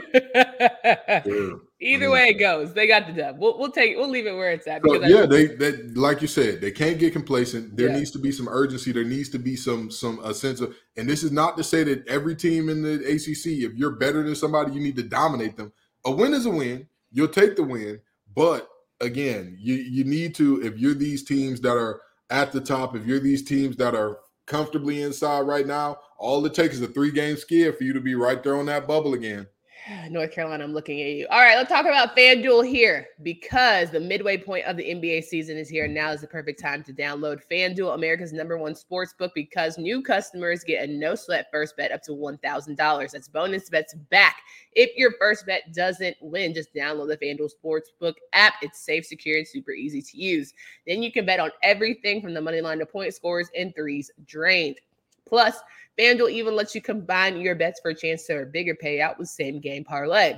sure. 1.24 1.60
Either 1.80 2.10
way 2.10 2.28
it 2.28 2.38
goes, 2.38 2.72
they 2.72 2.86
got 2.86 3.06
the 3.06 3.12
dub. 3.12 3.38
We'll, 3.38 3.58
we'll 3.58 3.70
take 3.70 3.96
we'll 3.96 4.08
leave 4.08 4.26
it 4.26 4.32
where 4.34 4.50
it's 4.50 4.66
at. 4.66 4.82
So, 4.84 5.02
I- 5.02 5.06
yeah, 5.06 5.26
they 5.26 5.46
that 5.46 5.96
like 5.96 6.22
you 6.22 6.28
said, 6.28 6.60
they 6.60 6.70
can't 6.70 6.98
get 6.98 7.12
complacent. 7.12 7.76
There 7.76 7.88
Yeah. 7.88 7.96
needs 7.98 8.10
to 8.12 8.18
be 8.18 8.32
some 8.32 8.48
urgency. 8.48 8.92
There 8.92 9.04
needs 9.04 9.28
to 9.30 9.38
be 9.38 9.56
some 9.56 9.90
some 9.90 10.18
a 10.24 10.32
sense 10.32 10.60
of, 10.60 10.74
and 10.96 11.08
this 11.08 11.22
is 11.22 11.32
not 11.32 11.56
to 11.58 11.64
say 11.64 11.84
that 11.84 12.06
every 12.08 12.34
team 12.34 12.68
in 12.68 12.82
the 12.82 12.94
ACC, 12.94 13.62
if 13.64 13.74
you're 13.74 13.92
better 13.92 14.22
than 14.22 14.34
somebody, 14.34 14.72
you 14.72 14.80
need 14.80 14.96
to 14.96 15.02
dominate 15.02 15.56
them. 15.56 15.72
A 16.06 16.10
win 16.10 16.32
is 16.32 16.46
a 16.46 16.50
win. 16.50 16.88
You'll 17.12 17.28
take 17.28 17.56
the 17.56 17.62
win, 17.62 18.00
but 18.34 18.68
again, 19.00 19.56
you 19.58 19.74
you 19.74 20.04
need 20.04 20.34
to 20.36 20.62
if 20.62 20.78
you're 20.78 20.94
these 20.94 21.24
teams 21.24 21.60
that 21.60 21.76
are 21.76 22.00
at 22.30 22.52
the 22.52 22.60
top, 22.60 22.96
if 22.96 23.04
you're 23.06 23.20
these 23.20 23.44
teams 23.44 23.76
that 23.76 23.94
are 23.94 24.18
comfortably 24.46 25.02
inside 25.02 25.40
right 25.40 25.66
now, 25.66 25.98
all 26.18 26.44
it 26.46 26.54
takes 26.54 26.76
is 26.76 26.82
a 26.82 26.88
three 26.88 27.10
game 27.10 27.36
skid 27.36 27.76
for 27.76 27.84
you 27.84 27.92
to 27.92 28.00
be 28.00 28.14
right 28.14 28.42
there 28.42 28.56
on 28.56 28.66
that 28.66 28.86
bubble 28.86 29.14
again. 29.14 29.46
North 30.10 30.32
Carolina, 30.32 30.64
I'm 30.64 30.72
looking 30.72 31.00
at 31.00 31.08
you. 31.08 31.26
All 31.30 31.40
right, 31.40 31.56
let's 31.56 31.68
talk 31.68 31.86
about 31.86 32.16
FanDuel 32.16 32.66
here 32.66 33.06
because 33.22 33.90
the 33.90 34.00
midway 34.00 34.36
point 34.36 34.64
of 34.66 34.76
the 34.76 34.84
NBA 34.84 35.24
season 35.24 35.56
is 35.56 35.68
here. 35.68 35.86
Now 35.86 36.10
is 36.10 36.20
the 36.20 36.26
perfect 36.26 36.60
time 36.60 36.82
to 36.84 36.92
download 36.92 37.40
FanDuel, 37.50 37.94
America's 37.94 38.32
number 38.32 38.58
one 38.58 38.74
sports 38.74 39.14
book, 39.16 39.32
because 39.34 39.78
new 39.78 40.02
customers 40.02 40.64
get 40.64 40.88
a 40.88 40.92
no 40.92 41.14
sweat 41.14 41.46
first 41.52 41.76
bet 41.76 41.92
up 41.92 42.02
to 42.04 42.12
$1,000. 42.12 43.10
That's 43.10 43.28
bonus 43.28 43.70
bets 43.70 43.94
back. 44.10 44.36
If 44.72 44.96
your 44.96 45.12
first 45.18 45.46
bet 45.46 45.72
doesn't 45.72 46.16
win, 46.20 46.54
just 46.54 46.74
download 46.74 47.08
the 47.08 47.18
FanDuel 47.18 47.50
Sportsbook 47.62 48.14
app. 48.32 48.54
It's 48.62 48.80
safe, 48.80 49.06
secure, 49.06 49.38
and 49.38 49.46
super 49.46 49.72
easy 49.72 50.02
to 50.02 50.18
use. 50.18 50.52
Then 50.86 51.02
you 51.02 51.12
can 51.12 51.26
bet 51.26 51.40
on 51.40 51.50
everything 51.62 52.20
from 52.20 52.34
the 52.34 52.40
money 52.40 52.60
line 52.60 52.78
to 52.78 52.86
point 52.86 53.14
scores 53.14 53.48
and 53.56 53.74
threes 53.74 54.10
drained. 54.26 54.80
Plus, 55.26 55.58
FanDuel 55.98 56.30
even 56.30 56.54
lets 56.54 56.74
you 56.74 56.82
combine 56.82 57.40
your 57.40 57.54
bets 57.54 57.80
for 57.80 57.90
a 57.90 57.94
chance 57.94 58.26
to 58.26 58.42
a 58.42 58.46
bigger 58.46 58.74
payout 58.74 59.18
with 59.18 59.28
same 59.28 59.60
game 59.60 59.84
parlay. 59.84 60.34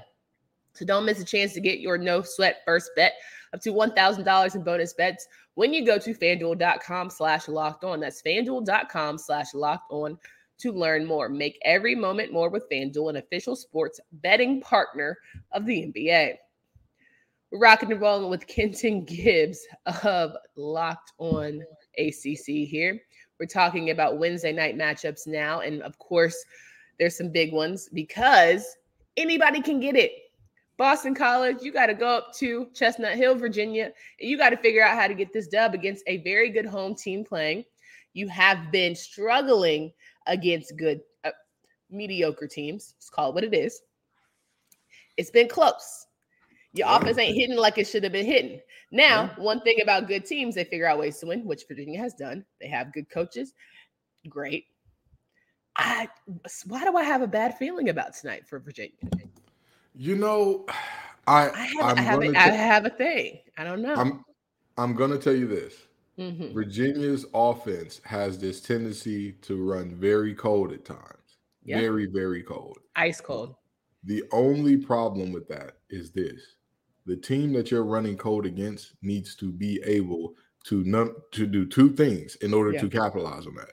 So 0.74 0.84
don't 0.84 1.04
miss 1.04 1.20
a 1.20 1.24
chance 1.24 1.52
to 1.54 1.60
get 1.60 1.80
your 1.80 1.98
no 1.98 2.22
sweat 2.22 2.62
first 2.64 2.90
bet 2.94 3.14
up 3.52 3.60
to 3.62 3.72
$1,000 3.72 4.54
in 4.54 4.62
bonus 4.62 4.92
bets 4.94 5.26
when 5.54 5.72
you 5.72 5.84
go 5.84 5.98
to 5.98 6.14
fanduel.com 6.14 7.10
slash 7.10 7.48
locked 7.48 7.82
on. 7.82 8.00
That's 8.00 8.22
fanduel.com 8.22 9.18
slash 9.18 9.54
locked 9.54 9.90
on 9.90 10.18
to 10.58 10.72
learn 10.72 11.04
more. 11.04 11.28
Make 11.28 11.58
every 11.64 11.94
moment 11.94 12.32
more 12.32 12.50
with 12.50 12.68
FanDuel, 12.70 13.10
an 13.10 13.16
official 13.16 13.56
sports 13.56 14.00
betting 14.12 14.60
partner 14.60 15.16
of 15.52 15.66
the 15.66 15.82
NBA. 15.82 16.34
We're 17.50 17.58
rocking 17.58 17.90
and 17.90 18.00
rolling 18.00 18.30
with 18.30 18.46
Kenton 18.46 19.04
Gibbs 19.04 19.66
of 20.04 20.32
Locked 20.56 21.12
On 21.18 21.62
ACC 21.98 22.44
here. 22.46 23.00
We're 23.38 23.46
talking 23.46 23.90
about 23.90 24.18
Wednesday 24.18 24.52
night 24.52 24.76
matchups 24.76 25.26
now. 25.26 25.60
And 25.60 25.82
of 25.82 25.98
course, 25.98 26.44
there's 26.98 27.16
some 27.16 27.30
big 27.30 27.52
ones 27.52 27.88
because 27.92 28.76
anybody 29.16 29.60
can 29.60 29.80
get 29.80 29.96
it. 29.96 30.12
Boston 30.76 31.14
College, 31.14 31.58
you 31.60 31.72
got 31.72 31.86
to 31.86 31.94
go 31.94 32.06
up 32.06 32.32
to 32.36 32.68
Chestnut 32.72 33.16
Hill, 33.16 33.34
Virginia, 33.34 33.92
and 34.20 34.30
you 34.30 34.38
got 34.38 34.50
to 34.50 34.56
figure 34.56 34.84
out 34.84 34.96
how 34.96 35.08
to 35.08 35.14
get 35.14 35.32
this 35.32 35.48
dub 35.48 35.74
against 35.74 36.04
a 36.06 36.18
very 36.18 36.50
good 36.50 36.66
home 36.66 36.94
team 36.94 37.24
playing. 37.24 37.64
You 38.12 38.28
have 38.28 38.70
been 38.70 38.94
struggling 38.94 39.92
against 40.26 40.76
good, 40.76 41.00
uh, 41.24 41.30
mediocre 41.90 42.46
teams. 42.46 42.94
Let's 42.96 43.10
call 43.10 43.30
it 43.30 43.34
what 43.34 43.44
it 43.44 43.54
is. 43.54 43.82
It's 45.16 45.30
been 45.30 45.48
close. 45.48 46.06
Your 46.72 46.88
Yeah. 46.88 46.96
offense 46.96 47.18
ain't 47.18 47.36
hitting 47.36 47.56
like 47.56 47.78
it 47.78 47.86
should 47.86 48.02
have 48.04 48.12
been 48.12 48.26
hitting. 48.26 48.60
Now, 48.90 49.32
Yeah. 49.36 49.42
one 49.42 49.60
thing 49.62 49.80
about 49.80 50.06
good 50.08 50.24
teams, 50.24 50.54
they 50.54 50.64
figure 50.64 50.86
out 50.86 50.98
ways 50.98 51.18
to 51.18 51.26
win, 51.26 51.44
which 51.44 51.64
Virginia 51.66 51.98
has 51.98 52.14
done. 52.14 52.44
They 52.60 52.68
have 52.68 52.92
good 52.92 53.08
coaches. 53.08 53.54
Great. 54.28 54.66
I 55.76 56.08
why 56.66 56.84
do 56.84 56.96
I 56.96 57.04
have 57.04 57.22
a 57.22 57.26
bad 57.26 57.56
feeling 57.56 57.88
about 57.88 58.14
tonight 58.14 58.46
for 58.46 58.58
Virginia? 58.58 58.96
You 59.94 60.16
know, 60.16 60.66
I 61.26 61.50
I 61.50 61.64
have, 61.66 61.84
I'm 61.84 61.96
have, 61.96 62.22
a, 62.22 62.28
I 62.36 62.48
have 62.50 62.84
a 62.86 62.90
thing. 62.90 63.40
I 63.56 63.64
don't 63.64 63.80
know. 63.82 63.94
I'm 63.94 64.24
I'm 64.76 64.94
gonna 64.94 65.18
tell 65.18 65.34
you 65.36 65.46
this. 65.46 65.74
Mhm. 66.18 66.52
Virginia's 66.52 67.26
offense 67.32 68.00
has 68.04 68.38
this 68.38 68.60
tendency 68.60 69.32
to 69.32 69.62
run 69.64 69.94
very 69.94 70.34
cold 70.34 70.72
at 70.72 70.84
times. 70.84 71.38
Yeah. 71.62 71.80
Very, 71.80 72.06
very 72.06 72.42
cold. 72.42 72.78
Ice 72.96 73.20
cold. 73.20 73.54
The 74.04 74.22
only 74.32 74.76
problem 74.76 75.32
with 75.32 75.48
that 75.48 75.78
is 75.90 76.10
this. 76.10 76.40
The 77.06 77.16
team 77.16 77.52
that 77.54 77.70
you're 77.70 77.84
running 77.84 78.16
cold 78.16 78.46
against 78.46 78.92
needs 79.02 79.34
to 79.36 79.50
be 79.50 79.80
able 79.84 80.34
to 80.64 80.84
num- 80.84 81.16
to 81.32 81.46
do 81.46 81.64
two 81.66 81.90
things 81.94 82.36
in 82.36 82.52
order 82.52 82.72
Yeah. 82.72 82.80
to 82.82 82.88
capitalize 82.88 83.46
on 83.46 83.54
that. 83.54 83.72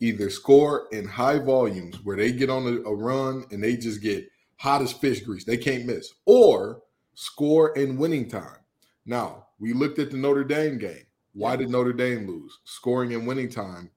Either 0.00 0.30
score 0.30 0.88
in 0.92 1.06
high 1.06 1.38
volumes 1.38 2.04
where 2.04 2.16
they 2.16 2.30
get 2.32 2.50
on 2.50 2.66
a, 2.66 2.88
a 2.88 2.94
run 2.94 3.44
and 3.50 3.62
they 3.62 3.76
just 3.76 4.00
get 4.02 4.28
hot 4.56 4.82
as 4.82 4.92
fish 4.92 5.20
grease. 5.22 5.44
They 5.44 5.56
can't 5.56 5.86
miss. 5.86 6.12
Or 6.26 6.82
score 7.14 7.76
in 7.76 7.96
winning 7.96 8.28
time. 8.28 8.58
Now, 9.04 9.46
we 9.58 9.72
looked 9.72 9.98
at 9.98 10.10
the 10.10 10.16
Notre 10.16 10.44
Dame 10.44 10.78
game. 10.78 11.06
Why 11.32 11.56
did 11.56 11.70
Notre 11.70 11.92
Dame 11.92 12.26
lose? 12.26 12.60
Scoring 12.64 13.12
in 13.12 13.26
winning 13.26 13.48
time, 13.48 13.90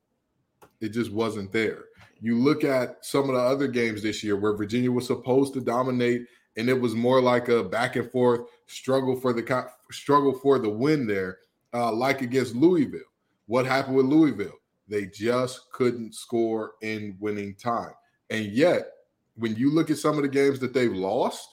it 0.82 0.90
just 0.90 1.12
wasn't 1.12 1.52
there. 1.52 1.86
You 2.22 2.38
look 2.38 2.64
at 2.64 3.04
some 3.06 3.30
of 3.30 3.36
the 3.36 3.42
other 3.42 3.68
games 3.68 4.02
this 4.02 4.24
year 4.24 4.36
where 4.36 4.54
Virginia 4.56 4.92
was 4.92 5.08
supposed 5.08 5.54
to 5.54 5.62
dominate, 5.62 6.26
and 6.58 6.70
it 6.70 6.80
was 6.80 6.96
more 6.96 7.22
like 7.22 7.48
a 7.48 7.64
back 7.64 7.96
and 7.96 8.10
forth 8.12 8.42
struggle 8.68 9.16
for 9.16 9.34
the 9.34 9.68
struggle 9.92 10.34
for 10.34 10.60
the 10.60 10.70
win 10.70 11.08
there, 11.08 11.40
uh, 11.74 11.92
like 11.92 12.22
against 12.22 12.56
Louisville. 12.56 13.00
What 13.46 13.66
happened 13.66 13.96
with 13.96 14.06
Louisville? 14.06 14.58
They 14.88 15.06
just 15.06 15.72
couldn't 15.72 16.14
score 16.16 16.74
in 16.82 17.16
winning 17.20 17.56
time, 17.56 17.94
and 18.30 18.46
yet 18.48 18.88
when 19.36 19.56
you 19.56 19.72
look 19.72 19.90
at 19.90 19.98
some 19.98 20.18
of 20.18 20.22
the 20.24 20.28
games 20.28 20.60
that 20.60 20.74
they've 20.74 20.92
lost, 20.92 21.48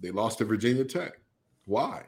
they 0.00 0.10
lost 0.10 0.38
to 0.38 0.44
Virginia 0.44 0.84
Tech. 0.84 1.12
Why? 1.66 2.04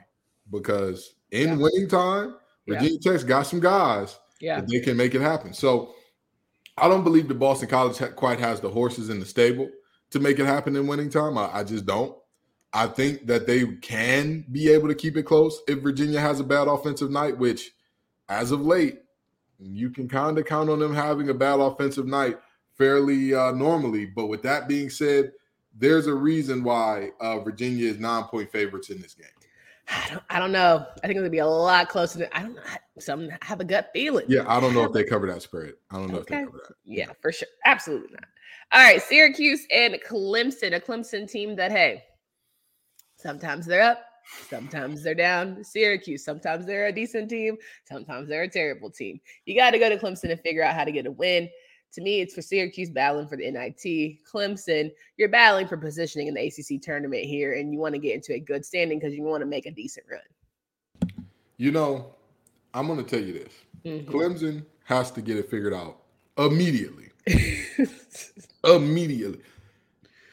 Because 0.51 1.15
in 1.31 1.49
Yeah. 1.49 1.57
winning 1.57 1.89
time, 1.89 2.35
Yeah. 2.67 2.75
Virginia 2.81 2.99
Tech's 2.99 3.23
got 3.23 3.45
some 3.45 3.61
guys 3.61 4.19
Yeah. 4.41 4.61
that 4.61 4.69
they 4.69 4.81
can 4.81 4.97
make 4.97 5.15
it 5.15 5.21
happen. 5.21 5.53
So 5.53 5.95
I 6.79 6.89
don't 6.89 7.05
believe 7.05 7.29
the 7.29 7.35
Boston 7.35 7.69
College 7.69 7.99
ha- 7.99 8.09
quite 8.09 8.39
has 8.39 8.61
the 8.61 8.71
horses 8.71 9.09
in 9.09 9.21
the 9.21 9.27
stable 9.27 9.71
to 10.11 10.21
make 10.21 10.39
it 10.39 10.47
happen 10.47 10.77
in 10.77 10.87
winning 10.87 11.11
time. 11.11 11.39
I, 11.39 11.51
I 11.53 11.65
just 11.65 11.87
don't. 11.87 12.17
I 12.73 12.87
think 12.87 13.27
that 13.27 13.47
they 13.47 13.65
can 13.77 14.45
be 14.53 14.69
able 14.69 14.89
to 14.89 14.95
keep 14.95 15.17
it 15.17 15.23
close 15.23 15.63
if 15.67 15.79
Virginia 15.79 16.21
has 16.21 16.41
a 16.41 16.45
bad 16.45 16.69
offensive 16.69 17.11
night, 17.11 17.39
which 17.39 17.71
as 18.29 18.51
of 18.51 18.61
late, 18.61 18.99
you 19.59 19.89
can 19.89 20.09
kind 20.09 20.39
of 20.39 20.45
count 20.45 20.69
on 20.69 20.81
them 20.81 20.95
having 20.95 21.31
a 21.31 21.35
bad 21.35 21.61
offensive 21.61 22.07
night 22.07 22.39
fairly 22.77 23.35
uh, 23.35 23.53
normally. 23.53 24.05
But 24.05 24.27
with 24.27 24.43
that 24.43 24.69
being 24.69 24.91
said, 24.91 25.33
there's 25.75 26.07
a 26.07 26.15
reason 26.15 26.63
why 26.63 27.11
uh, 27.21 27.41
Virginia 27.41 27.89
is 27.89 27.99
nine 27.99 28.25
point 28.25 28.51
favorites 28.51 28.91
in 28.91 29.01
this 29.01 29.15
game. 29.15 29.27
I 29.89 30.09
don't, 30.11 30.23
I 30.31 30.39
don't 30.39 30.53
know. 30.53 30.87
I 31.03 31.07
think 31.07 31.13
it's 31.13 31.21
gonna 31.21 31.31
be 31.31 31.39
a 31.39 31.47
lot 31.47 31.89
closer. 31.89 32.21
To, 32.21 32.37
I 32.37 32.43
don't 32.43 32.55
know. 32.55 32.63
Some 32.99 33.29
have 33.43 33.61
a 33.61 33.65
gut 33.65 33.91
feeling. 33.93 34.27
Yeah, 34.29 34.45
I 34.47 34.61
don't 34.61 34.75
know 34.75 34.85
if 34.85 34.93
they 34.95 35.05
cover 35.05 35.27
that 35.29 35.43
spread. 35.43 35.75
I 35.91 35.97
don't 35.97 36.11
know 36.11 36.19
if 36.19 36.27
they 36.27 36.45
cover 36.45 36.61
that. 36.69 36.75
Yeah, 36.85 37.13
for 37.21 37.31
sure. 37.31 37.49
Absolutely 37.65 38.13
not. 38.13 38.25
All 38.73 38.83
right, 38.83 39.01
Syracuse 39.01 39.67
and 39.71 39.97
Clemson, 40.09 40.75
a 40.75 40.81
Clemson 40.81 41.31
team 41.31 41.55
that 41.57 41.71
hey, 41.71 42.03
sometimes 43.17 43.65
they're 43.65 43.83
up, 43.83 44.05
sometimes 44.49 45.05
they're 45.05 45.15
down. 45.15 45.63
Syracuse, 45.63 46.25
sometimes 46.25 46.67
they're 46.67 46.87
a 46.87 46.93
decent 46.93 47.31
team, 47.31 47.57
sometimes 47.85 48.29
they're 48.29 48.43
a 48.43 48.49
terrible 48.49 48.91
team. 48.91 49.21
You 49.45 49.55
got 49.55 49.71
to 49.71 49.79
go 49.79 49.89
to 49.89 49.99
Clemson 49.99 50.31
and 50.31 50.41
figure 50.41 50.65
out 50.65 50.75
how 50.75 50.85
to 50.85 50.93
get 50.93 51.07
a 51.07 51.13
win 51.13 51.49
To 51.97 52.03
me, 52.03 52.21
it's 52.21 52.35
for 52.35 52.43
Syracuse 52.43 52.91
battling 52.91 53.27
for 53.27 53.39
the 53.39 53.51
NIT. 53.51 54.19
Clemson, 54.31 54.93
you're 55.17 55.31
battling 55.31 55.67
for 55.67 55.79
positioning 55.79 56.27
in 56.27 56.35
the 56.35 56.47
ACC 56.47 56.83
tournament 56.83 57.25
here, 57.25 57.55
and 57.55 57.73
you 57.73 57.79
want 57.79 57.95
to 57.95 57.99
get 57.99 58.15
into 58.15 58.35
a 58.35 58.39
good 58.39 58.67
standing 58.67 58.99
because 58.99 59.15
you 59.15 59.23
want 59.23 59.41
to 59.41 59.47
make 59.47 59.65
a 59.65 59.71
decent 59.71 60.05
run. 60.11 61.25
You 61.57 61.71
know, 61.71 62.15
I'm 62.75 62.87
going 62.87 63.03
to 63.03 63.11
tell 63.11 63.27
you 63.27 63.33
this 63.33 63.53
mm-hmm. 63.83 64.15
Clemson 64.15 64.67
has 64.85 65.11
to 65.13 65.23
get 65.23 65.39
it 65.39 65.51
figured 65.51 65.73
out 65.73 66.03
immediately. 66.37 67.09
immediately. 68.65 69.41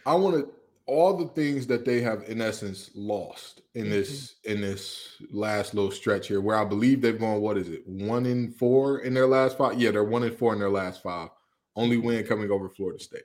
I 0.05 0.15
want 0.15 0.35
to 0.35 0.51
all 0.85 1.15
the 1.15 1.27
things 1.29 1.65
that 1.67 1.85
they 1.85 2.01
have 2.01 2.23
in 2.23 2.41
essence 2.41 2.91
lost 2.93 3.61
in 3.73 3.89
this 3.89 4.35
mm-hmm. 4.45 4.51
in 4.51 4.61
this 4.61 5.15
last 5.31 5.73
little 5.73 5.91
stretch 5.91 6.27
here 6.27 6.41
where 6.41 6.57
I 6.57 6.65
believe 6.65 7.01
they've 7.01 7.17
gone 7.17 7.39
what 7.39 7.57
is 7.57 7.69
it 7.69 7.87
one 7.87 8.25
in 8.25 8.51
four 8.51 8.99
in 8.99 9.13
their 9.13 9.27
last 9.27 9.57
five 9.57 9.79
yeah 9.79 9.91
they're 9.91 10.03
one 10.03 10.23
in 10.23 10.35
four 10.35 10.51
in 10.51 10.59
their 10.59 10.69
last 10.69 11.01
five 11.01 11.29
only 11.75 11.97
win 11.97 12.25
coming 12.25 12.51
over 12.51 12.69
Florida 12.69 13.03
State. 13.03 13.23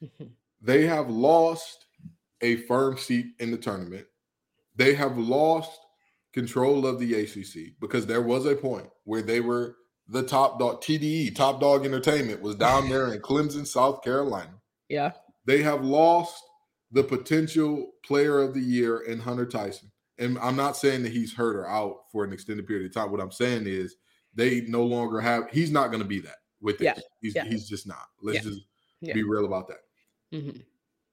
They 0.60 0.86
have 0.86 1.08
lost 1.08 1.86
a 2.42 2.56
firm 2.56 2.98
seat 2.98 3.26
in 3.38 3.50
the 3.50 3.56
tournament. 3.56 4.06
They 4.76 4.94
have 4.94 5.16
lost 5.16 5.78
control 6.32 6.86
of 6.86 6.98
the 6.98 7.14
ACC 7.14 7.74
because 7.80 8.06
there 8.06 8.22
was 8.22 8.46
a 8.46 8.54
point 8.54 8.88
where 9.04 9.22
they 9.22 9.40
were 9.40 9.76
the 10.08 10.22
top 10.22 10.58
dog 10.58 10.82
TDE 10.82 11.34
top 11.34 11.60
dog 11.60 11.84
entertainment 11.84 12.42
was 12.42 12.56
down 12.56 12.88
there 12.88 13.12
in 13.12 13.20
Clemson 13.20 13.66
South 13.66 14.02
Carolina. 14.02 14.60
Yeah. 14.88 15.12
They 15.46 15.62
have 15.62 15.84
lost 15.84 16.42
the 16.90 17.04
potential 17.04 17.92
player 18.04 18.40
of 18.40 18.52
the 18.52 18.60
year 18.60 19.00
in 19.00 19.20
Hunter 19.20 19.46
Tyson. 19.46 19.90
And 20.18 20.38
I'm 20.40 20.56
not 20.56 20.76
saying 20.76 21.04
that 21.04 21.12
he's 21.12 21.34
hurt 21.34 21.56
or 21.56 21.68
out 21.68 22.00
for 22.12 22.24
an 22.24 22.32
extended 22.32 22.66
period 22.66 22.86
of 22.86 22.94
time. 22.94 23.10
What 23.10 23.20
I'm 23.20 23.30
saying 23.30 23.66
is 23.66 23.94
they 24.34 24.62
no 24.62 24.84
longer 24.84 25.20
have, 25.20 25.48
he's 25.50 25.70
not 25.70 25.88
going 25.88 26.02
to 26.02 26.08
be 26.08 26.20
that 26.20 26.36
with 26.60 26.78
this. 26.78 26.86
Yeah. 26.86 27.02
He's, 27.20 27.34
yeah. 27.34 27.44
he's 27.44 27.68
just 27.68 27.86
not. 27.86 28.06
Let's 28.22 28.44
yeah. 28.44 28.50
just 28.50 29.14
be 29.14 29.22
real 29.22 29.44
about 29.44 29.68
that. 29.68 29.80
Mm-hmm. 30.32 30.60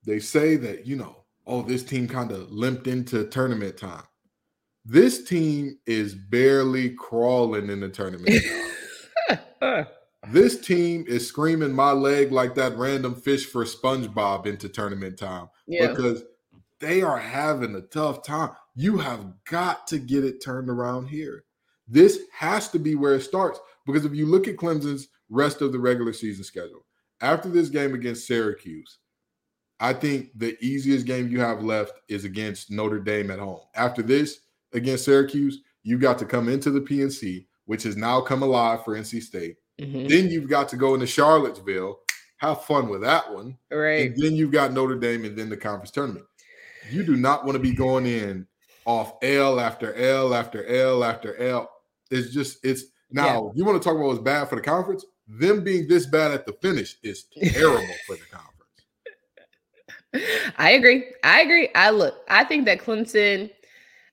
They 0.05 0.19
say 0.19 0.55
that, 0.57 0.85
you 0.85 0.95
know, 0.95 1.23
oh, 1.45 1.61
this 1.61 1.83
team 1.83 2.07
kind 2.07 2.31
of 2.31 2.51
limped 2.51 2.87
into 2.87 3.25
tournament 3.25 3.77
time. 3.77 4.03
This 4.85 5.23
team 5.25 5.77
is 5.85 6.15
barely 6.15 6.91
crawling 6.91 7.69
in 7.69 7.81
the 7.81 7.89
tournament. 7.89 8.41
this 10.29 10.59
team 10.59 11.05
is 11.07 11.27
screaming 11.27 11.73
my 11.73 11.91
leg 11.91 12.31
like 12.31 12.55
that 12.55 12.77
random 12.77 13.15
fish 13.15 13.45
for 13.45 13.65
SpongeBob 13.65 14.45
into 14.45 14.69
tournament 14.69 15.17
time 15.17 15.49
because 15.67 16.23
they 16.79 17.01
are 17.01 17.17
having 17.17 17.75
a 17.75 17.81
tough 17.81 18.23
time. 18.23 18.51
You 18.75 18.97
have 18.97 19.25
got 19.49 19.87
to 19.87 19.97
get 19.97 20.23
it 20.23 20.43
turned 20.43 20.69
around 20.69 21.07
here. 21.07 21.43
This 21.87 22.19
has 22.33 22.69
to 22.69 22.79
be 22.79 22.95
where 22.95 23.15
it 23.15 23.21
starts 23.21 23.59
because 23.85 24.05
if 24.05 24.13
you 24.13 24.25
look 24.25 24.47
at 24.47 24.57
Clemson's 24.57 25.07
rest 25.29 25.61
of 25.61 25.71
the 25.71 25.79
regular 25.79 26.13
season 26.13 26.43
schedule, 26.43 26.85
after 27.21 27.49
this 27.49 27.69
game 27.69 27.93
against 27.93 28.27
Syracuse, 28.27 28.99
I 29.79 29.93
think 29.93 30.29
the 30.35 30.57
easiest 30.63 31.05
game 31.05 31.29
you 31.29 31.39
have 31.39 31.63
left 31.63 31.99
is 32.09 32.25
against 32.25 32.71
Notre 32.71 32.99
Dame 32.99 33.31
at 33.31 33.39
home. 33.39 33.61
After 33.75 34.01
this, 34.01 34.39
against 34.73 35.05
Syracuse, 35.05 35.61
you 35.83 35.97
got 35.97 36.17
to 36.19 36.25
come 36.25 36.49
into 36.49 36.71
the 36.71 36.81
PNC, 36.81 37.45
which 37.65 37.83
has 37.83 37.95
now 37.95 38.21
come 38.21 38.43
alive 38.43 38.83
for 38.83 38.95
NC 38.95 39.21
State. 39.21 39.57
Mm-hmm. 39.79 40.07
Then 40.07 40.29
you've 40.29 40.49
got 40.49 40.67
to 40.69 40.77
go 40.77 40.95
into 40.95 41.05
Charlottesville, 41.05 41.99
have 42.37 42.63
fun 42.63 42.89
with 42.89 43.01
that 43.01 43.31
one. 43.31 43.57
Right. 43.71 44.11
And 44.11 44.17
then 44.17 44.35
you've 44.35 44.51
got 44.51 44.73
Notre 44.73 44.97
Dame 44.97 45.25
and 45.25 45.37
then 45.37 45.49
the 45.49 45.57
conference 45.57 45.91
tournament. 45.91 46.25
You 46.89 47.03
do 47.03 47.15
not 47.15 47.45
want 47.45 47.55
to 47.55 47.59
be 47.59 47.73
going 47.73 48.05
in 48.05 48.47
off 48.85 49.15
L 49.21 49.59
after 49.59 49.93
L 49.93 50.33
after 50.33 50.65
L 50.65 51.03
after 51.03 51.37
L. 51.37 51.69
It's 52.09 52.33
just 52.33 52.63
it's 52.63 52.83
now 53.11 53.25
yeah. 53.25 53.51
you 53.55 53.65
want 53.65 53.81
to 53.81 53.85
talk 53.85 53.97
about 53.97 54.07
what's 54.07 54.19
bad 54.19 54.49
for 54.49 54.55
the 54.55 54.61
conference. 54.61 55.05
Them 55.27 55.63
being 55.63 55.87
this 55.87 56.05
bad 56.05 56.31
at 56.31 56.45
the 56.45 56.53
finish 56.53 56.97
is 57.03 57.25
terrible 57.25 57.85
for 58.05 58.15
the 58.15 58.25
conference. 58.31 58.53
I 60.57 60.71
agree. 60.71 61.05
I 61.23 61.41
agree. 61.41 61.69
I 61.75 61.89
look, 61.89 62.15
I 62.29 62.43
think 62.43 62.65
that 62.65 62.79
Clemson, 62.79 63.51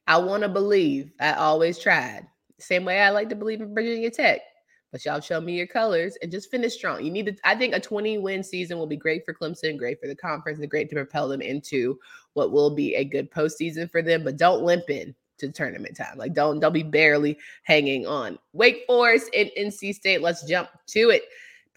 I 0.07 0.19
want 0.19 0.43
to 0.43 0.49
believe. 0.49 1.13
I 1.21 1.33
always 1.35 1.79
tried. 1.79 2.27
Same 2.59 2.85
way 2.85 3.01
I 3.01 3.11
like 3.11 3.29
to 3.29 3.37
believe 3.37 3.61
in 3.61 3.75
Virginia 3.75 4.11
Tech 4.11 4.41
but 4.95 5.05
y'all 5.05 5.19
show 5.19 5.41
me 5.41 5.57
your 5.57 5.67
colors 5.67 6.17
and 6.23 6.31
just 6.31 6.53
finish 6.53 6.73
strong. 6.73 7.05
You 7.05 7.11
need 7.11 7.27
to, 7.27 7.35
I 7.43 7.57
think 7.57 7.75
a 7.75 7.81
20 7.81 8.19
win 8.19 8.45
season 8.45 8.79
will 8.79 8.87
be 8.87 8.97
great 8.97 9.25
for 9.25 9.35
Clemson, 9.35 9.77
great 9.77 10.01
for 10.01 10.07
the 10.07 10.15
conference, 10.15 10.61
and 10.61 10.71
great 10.71 10.89
to 10.89 10.95
propel 10.95 11.27
them 11.27 11.43
into 11.43 11.99
what 12.35 12.53
will 12.53 12.77
be 12.77 12.95
a 12.95 13.05
good 13.05 13.29
postseason 13.29 13.91
for 13.91 14.03
them. 14.03 14.23
But 14.23 14.37
don't 14.37 14.63
limp 14.63 14.89
in 14.89 15.13
to 15.39 15.51
tournament 15.51 15.97
time. 15.97 16.17
Like 16.17 16.35
don't 16.35 16.61
don't 16.61 16.73
be 16.73 16.83
barely 16.83 17.39
hanging 17.63 18.07
on. 18.07 18.39
Wake 18.53 18.85
Forest 18.87 19.31
and 19.37 19.51
NC 19.59 19.95
State. 19.95 20.23
Let's 20.23 20.45
jump 20.45 20.69
to 20.89 21.11
it. 21.11 21.25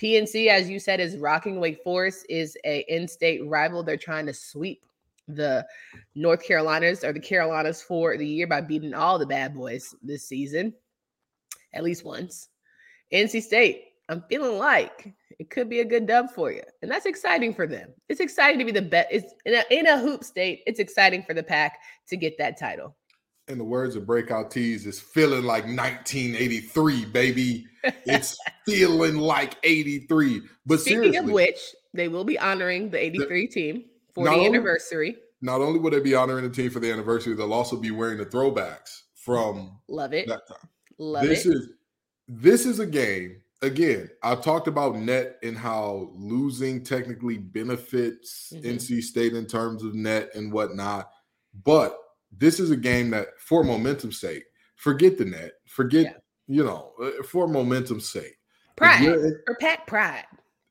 PNC, 0.02 0.48
as 0.48 0.70
you 0.70 0.80
said, 0.80 1.00
is 1.00 1.18
rocking. 1.18 1.60
Wake 1.60 1.82
Forest 1.84 2.26
is 2.30 2.56
a 2.66 2.86
in-state 2.88 3.46
rival. 3.48 3.82
They're 3.82 3.98
trying 3.98 4.28
to 4.28 4.34
sweep 4.34 4.84
the 5.28 5.66
North 6.16 6.44
Carolinas 6.46 7.04
or 7.04 7.14
the 7.14 7.20
Carolinas 7.20 7.82
for 7.82 8.16
the 8.16 8.26
year 8.26 8.48
by 8.48 8.62
beating 8.62 8.94
all 8.94 9.18
the 9.18 9.26
bad 9.26 9.56
boys 9.56 9.96
this 10.02 10.24
season, 10.24 10.74
at 11.74 11.84
least 11.84 12.06
once. 12.06 12.50
NC 13.12 13.42
State, 13.42 13.86
I'm 14.10 14.24
feeling 14.30 14.58
like 14.58 15.14
it 15.40 15.50
could 15.50 15.70
be 15.70 15.82
a 15.82 15.86
good 15.86 16.08
dub 16.08 16.30
for 16.32 16.52
you. 16.52 16.64
And 16.82 16.90
that's 16.90 17.06
exciting 17.06 17.54
for 17.54 17.68
them. 17.68 17.90
It's 18.10 18.20
exciting 18.20 18.60
to 18.60 18.66
be 18.66 18.72
the 18.72 18.82
best. 18.82 19.10
It's 19.12 19.34
in 19.46 19.54
a, 19.54 19.64
in 19.70 19.88
a 19.88 20.00
hoop 20.00 20.24
state. 20.24 20.64
It's 20.66 20.80
exciting 20.80 21.24
for 21.24 21.34
the 21.34 21.44
pack 21.44 21.80
to 22.10 22.18
get 22.18 22.38
that 22.38 22.58
title. 22.58 22.96
In 23.48 23.58
the 23.58 23.64
words 23.64 23.96
of 23.96 24.06
Breakout 24.06 24.52
Tees, 24.52 24.86
it's 24.86 25.00
feeling 25.00 25.44
like 25.44 25.64
1983, 25.64 27.06
baby. 27.06 27.66
it's 27.84 28.38
feeling 28.66 29.18
like 29.18 29.56
83. 29.64 30.42
But 30.66 30.82
speaking 30.82 31.16
of 31.16 31.30
which, 31.30 31.60
they 31.94 32.10
will 32.10 32.26
be 32.26 32.38
honoring 32.38 32.90
the 32.90 33.04
83 33.04 33.28
the, 33.28 33.48
team 33.48 33.86
for 34.14 34.26
the 34.26 34.46
anniversary. 34.46 35.16
not 35.42 35.62
only 35.62 35.80
will 35.80 35.92
they 35.92 36.00
be 36.02 36.16
honoring 36.16 36.44
the 36.44 36.50
team 36.50 36.70
for 36.70 36.80
the 36.80 36.92
anniversary, 36.92 37.36
they'll 37.36 37.54
also 37.54 37.78
be 37.78 37.92
wearing 37.92 38.18
the 38.18 38.26
throwbacks 38.26 39.04
from 39.16 39.80
love 39.88 40.14
it. 40.14 40.28
That 40.28 40.48
time. 40.48 40.70
Love 40.98 41.24
this 41.24 41.46
it. 41.46 41.54
is 41.54 41.70
this 42.28 42.66
is 42.66 42.80
a 42.80 42.86
game. 42.86 43.42
Again, 43.62 44.10
I've 44.22 44.44
talked 44.44 44.68
about 44.68 44.96
net 44.96 45.38
and 45.42 45.58
how 45.58 46.12
losing 46.14 46.84
technically 46.84 47.38
benefits 47.38 48.54
mm-hmm. 48.56 48.68
NC 48.68 49.02
State 49.02 49.34
in 49.34 49.48
terms 49.48 49.84
of 49.84 49.96
net 49.96 50.30
and 50.36 50.52
whatnot. 50.52 51.10
But 51.64 51.98
this 52.32 52.60
is 52.60 52.72
a 52.72 52.78
game 52.78 53.12
that, 53.12 53.28
for 53.40 53.64
momentum's 53.64 54.20
sake, 54.20 54.44
forget 54.76 55.18
the 55.18 55.26
net, 55.26 55.52
forget, 55.66 56.06
yeah. 56.06 56.12
you 56.48 56.64
know, 56.64 56.92
uh, 57.02 57.24
for 57.24 57.48
momentum's 57.48 58.10
sake. 58.10 58.38
Pride, 58.76 59.04
for 59.46 59.56
pack 59.60 59.88
pride. 59.88 60.26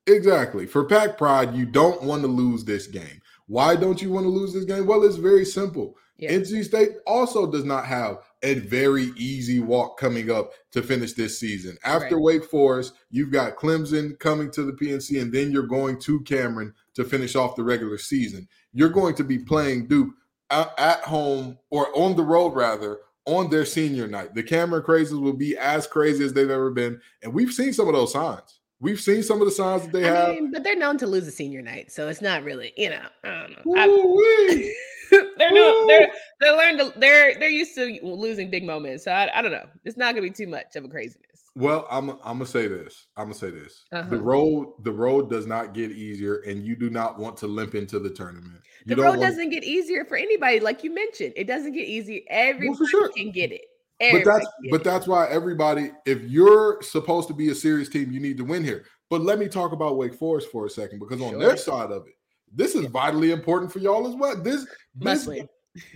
Exactly. 0.07 0.67
For 0.67 0.85
pack 0.85 1.19
pride, 1.19 1.55
you 1.55 1.67
don't 1.67 2.03
want 2.03 2.23
to 2.23 2.29
lose 2.29 2.65
this 2.65 2.87
game. 2.87 3.21
Why 3.49 3.77
don't 3.77 4.01
you 4.01 4.11
want 4.11 4.25
to 4.25 4.31
lose 4.31 4.53
this 4.53 4.65
game? 4.65 4.87
Well, 4.87 5.05
it's 5.05 5.17
very 5.17 5.45
simple. 5.45 5.97
Yeah. 6.19 6.33
NC 6.33 6.65
State 6.65 6.91
also 7.07 7.51
does 7.51 7.65
not 7.65 7.85
have 7.87 8.19
a 8.43 8.55
very 8.55 9.13
easy 9.17 9.61
walk 9.61 9.99
coming 9.99 10.31
up 10.31 10.51
to 10.73 10.83
finish 10.83 11.13
this 11.13 11.39
season. 11.39 11.77
After 11.85 12.17
right. 12.17 12.23
Wake 12.23 12.45
Forest, 12.45 12.95
you've 13.11 13.33
got 13.33 13.57
Clemson 13.57 14.19
coming 14.19 14.51
to 14.53 14.63
the 14.63 14.73
PNC, 14.73 15.21
and 15.21 15.33
then 15.33 15.51
you're 15.51 15.67
going 15.67 16.01
to 16.01 16.21
Cameron 16.23 16.73
to 16.95 17.05
finish 17.05 17.37
off 17.37 17.57
the 17.57 17.65
regular 17.65 17.99
season. 17.99 18.49
You're 18.73 18.89
going 18.89 19.15
to 19.17 19.25
be 19.25 19.39
playing 19.39 19.89
Duke 19.89 20.15
at 20.51 21.01
home 21.01 21.59
or 21.71 21.89
on 21.97 22.17
the 22.17 22.25
road, 22.25 22.55
rather, 22.55 23.01
on 23.25 23.51
their 23.51 23.65
senior 23.65 24.07
night. 24.07 24.35
The 24.35 24.43
Cameron 24.43 24.83
crazes 24.83 25.19
will 25.19 25.33
be 25.33 25.57
as 25.57 25.87
crazy 25.87 26.25
as 26.25 26.33
they've 26.33 26.51
ever 26.51 26.71
been. 26.71 27.01
And 27.23 27.33
we've 27.33 27.53
seen 27.53 27.73
some 27.73 27.89
of 27.89 27.95
those 27.95 28.13
signs. 28.13 28.61
We've 28.79 29.01
seen 29.01 29.23
some 29.23 29.41
of 29.41 29.47
the 29.47 29.53
signs 29.53 29.83
that 29.83 29.93
they 29.93 30.09
I 30.09 30.15
have. 30.15 30.29
Mean, 30.35 30.53
but 30.53 30.63
they're 30.63 30.77
known 30.77 30.99
to 30.99 31.07
lose 31.07 31.27
a 31.27 31.31
senior 31.31 31.63
night. 31.63 31.91
So 31.91 32.09
it's 32.09 32.21
not 32.21 32.45
really, 32.45 32.73
you 32.77 32.91
know, 32.91 33.07
I 33.25 33.29
don't 33.29 33.67
know. 33.67 34.71
they're 35.39 35.53
no, 35.53 35.87
they're 35.87 36.11
they 36.41 36.51
learned 36.51 36.79
to, 36.81 36.93
they're 36.99 37.39
they're 37.39 37.49
used 37.49 37.75
to 37.77 37.99
losing 38.03 38.51
big 38.51 38.65
moments. 38.65 39.05
So 39.05 39.13
I, 39.13 39.39
I 39.39 39.43
don't 39.43 39.53
know. 39.53 39.67
It's 39.85 39.97
not 39.97 40.15
gonna 40.15 40.27
be 40.27 40.31
too 40.31 40.47
much 40.47 40.77
of 40.77 40.85
a 40.85 40.89
craziness. 40.89 41.27
Well, 41.55 41.87
I'm 41.91 42.11
I'm 42.11 42.19
gonna 42.39 42.47
say 42.47 42.69
this. 42.69 43.07
I'm 43.17 43.25
gonna 43.25 43.35
say 43.35 43.51
this. 43.51 43.85
Uh-huh. 43.93 44.11
The 44.11 44.19
road 44.19 44.75
the 44.83 44.93
road 44.93 45.31
does 45.31 45.47
not 45.47 45.73
get 45.73 45.91
easier, 45.91 46.41
and 46.41 46.63
you 46.63 46.77
do 46.77 46.91
not 46.91 47.19
want 47.19 47.39
to 47.39 47.47
limp 47.47 47.75
into 47.75 47.99
the 47.99 48.11
tournament. 48.11 48.61
The 48.87 48.97
road 48.97 49.21
doesn't 49.21 49.51
get 49.51 49.65
easier 49.65 50.05
for 50.05 50.17
anybody, 50.17 50.61
like 50.61 50.85
you 50.85 50.95
mentioned. 50.95 51.33
It 51.37 51.47
doesn't 51.47 51.73
get 51.73 51.89
easy. 51.89 52.25
Everybody 52.31 52.79
well, 52.79 52.89
sure. 52.89 53.09
can 53.11 53.33
get 53.33 53.53
it. 53.53 53.63
Everybody 53.99 54.25
but 54.25 54.33
that's 54.33 54.47
but 54.71 54.81
it. 54.81 54.85
that's 54.85 55.07
why 55.07 55.27
everybody, 55.29 55.91
if 56.05 56.23
you're 56.23 56.81
supposed 56.83 57.29
to 57.29 57.35
be 57.35 57.51
a 57.51 57.55
serious 57.55 57.89
team, 57.89 58.13
you 58.13 58.21
need 58.21 58.37
to 58.37 58.45
win 58.45 58.63
here. 58.63 58.85
But 59.11 59.23
let 59.23 59.39
me 59.39 59.49
talk 59.49 59.73
about 59.73 59.97
Wake 59.97 60.15
Forest 60.15 60.51
for 60.53 60.67
a 60.67 60.71
second, 60.71 60.99
because 61.01 61.21
on 61.21 61.31
sure. 61.31 61.39
their 61.39 61.57
side 61.57 61.91
of 61.91 62.07
it, 62.07 62.15
this 62.53 62.75
is 62.75 62.87
vitally 62.87 63.33
important 63.33 63.73
for 63.73 63.79
y'all 63.81 64.07
as 64.07 64.15
well. 64.15 64.41
This 64.41 64.67
this, 64.95 65.29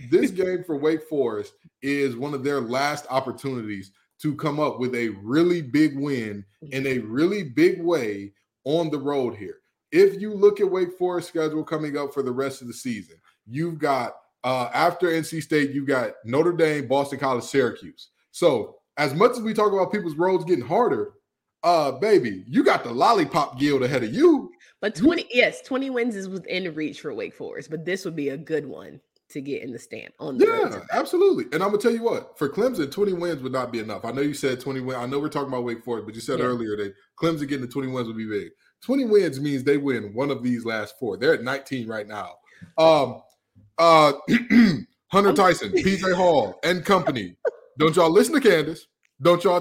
this 0.09 0.31
game 0.31 0.63
for 0.65 0.77
Wake 0.77 1.03
Forest 1.03 1.53
is 1.81 2.15
one 2.15 2.33
of 2.33 2.43
their 2.43 2.59
last 2.59 3.05
opportunities 3.09 3.91
to 4.21 4.35
come 4.35 4.59
up 4.59 4.79
with 4.79 4.93
a 4.95 5.09
really 5.23 5.61
big 5.61 5.97
win 5.97 6.43
in 6.71 6.85
a 6.85 6.99
really 6.99 7.43
big 7.43 7.81
way 7.81 8.33
on 8.65 8.89
the 8.89 8.99
road 8.99 9.35
here. 9.35 9.60
If 9.91 10.21
you 10.21 10.33
look 10.33 10.59
at 10.59 10.69
Wake 10.71 10.97
Forest 10.97 11.27
schedule 11.29 11.63
coming 11.63 11.97
up 11.97 12.13
for 12.13 12.23
the 12.23 12.31
rest 12.31 12.61
of 12.61 12.67
the 12.67 12.73
season, 12.73 13.17
you've 13.45 13.77
got 13.79 14.13
uh, 14.43 14.69
after 14.73 15.07
NC 15.07 15.43
State, 15.43 15.71
you've 15.71 15.87
got 15.87 16.13
Notre 16.25 16.53
Dame, 16.53 16.87
Boston 16.87 17.19
College, 17.19 17.43
Syracuse. 17.43 18.09
So 18.31 18.77
as 18.97 19.13
much 19.13 19.31
as 19.31 19.41
we 19.41 19.53
talk 19.53 19.71
about 19.73 19.91
people's 19.91 20.15
roads 20.15 20.45
getting 20.45 20.65
harder, 20.65 21.13
uh, 21.63 21.91
baby, 21.91 22.43
you 22.47 22.63
got 22.63 22.83
the 22.83 22.91
lollipop 22.91 23.59
guild 23.59 23.83
ahead 23.83 24.03
of 24.03 24.13
you. 24.13 24.51
But 24.79 24.95
20, 24.95 25.27
yes, 25.31 25.61
20 25.61 25.91
wins 25.91 26.15
is 26.15 26.27
within 26.27 26.73
reach 26.73 27.01
for 27.01 27.13
Wake 27.13 27.35
Forest, 27.35 27.69
but 27.69 27.85
this 27.85 28.03
would 28.03 28.15
be 28.15 28.29
a 28.29 28.37
good 28.37 28.65
one 28.65 28.99
to 29.29 29.41
get 29.41 29.61
in 29.61 29.71
the 29.71 29.79
stamp 29.79 30.13
on 30.19 30.37
the 30.37 30.45
Yeah, 30.45 30.81
absolutely. 30.91 31.45
And 31.53 31.63
I'm 31.63 31.69
gonna 31.69 31.77
tell 31.77 31.93
you 31.93 32.03
what, 32.03 32.37
for 32.37 32.49
Clemson, 32.49 32.91
20 32.91 33.13
wins 33.13 33.41
would 33.41 33.51
not 33.53 33.71
be 33.71 33.79
enough. 33.79 34.03
I 34.03 34.11
know 34.11 34.21
you 34.21 34.33
said 34.33 34.59
20 34.59 34.81
wins. 34.81 34.97
I 34.97 35.05
know 35.05 35.19
we're 35.19 35.29
talking 35.29 35.47
about 35.49 35.63
Wake 35.63 35.83
Forest, 35.83 36.05
but 36.05 36.15
you 36.15 36.21
said 36.21 36.39
Yeah. 36.39 36.45
earlier 36.45 36.75
that 36.77 36.93
Clemson 37.17 37.47
getting 37.47 37.61
the 37.61 37.67
20 37.71 37.89
wins 37.89 38.07
would 38.07 38.17
be 38.17 38.27
big. 38.27 38.49
20 38.83 39.05
wins 39.05 39.39
means 39.39 39.63
they 39.63 39.77
win 39.77 40.13
one 40.13 40.31
of 40.31 40.41
these 40.43 40.65
last 40.65 40.95
four. 40.99 41.17
They're 41.17 41.33
at 41.33 41.43
19 41.43 41.87
right 41.87 42.07
now. 42.07 42.35
Um 42.77 43.21
uh 43.77 44.13
Hunter 45.11 45.33
Tyson, 45.33 45.71
PJ 45.73 46.13
Hall, 46.15 46.59
and 46.63 46.85
company. 46.85 47.35
Don't 47.77 47.95
y'all 47.95 48.09
listen 48.11 48.33
to 48.33 48.41
Candace. 48.41 48.87
Don't 49.21 49.43
y'all 49.43 49.59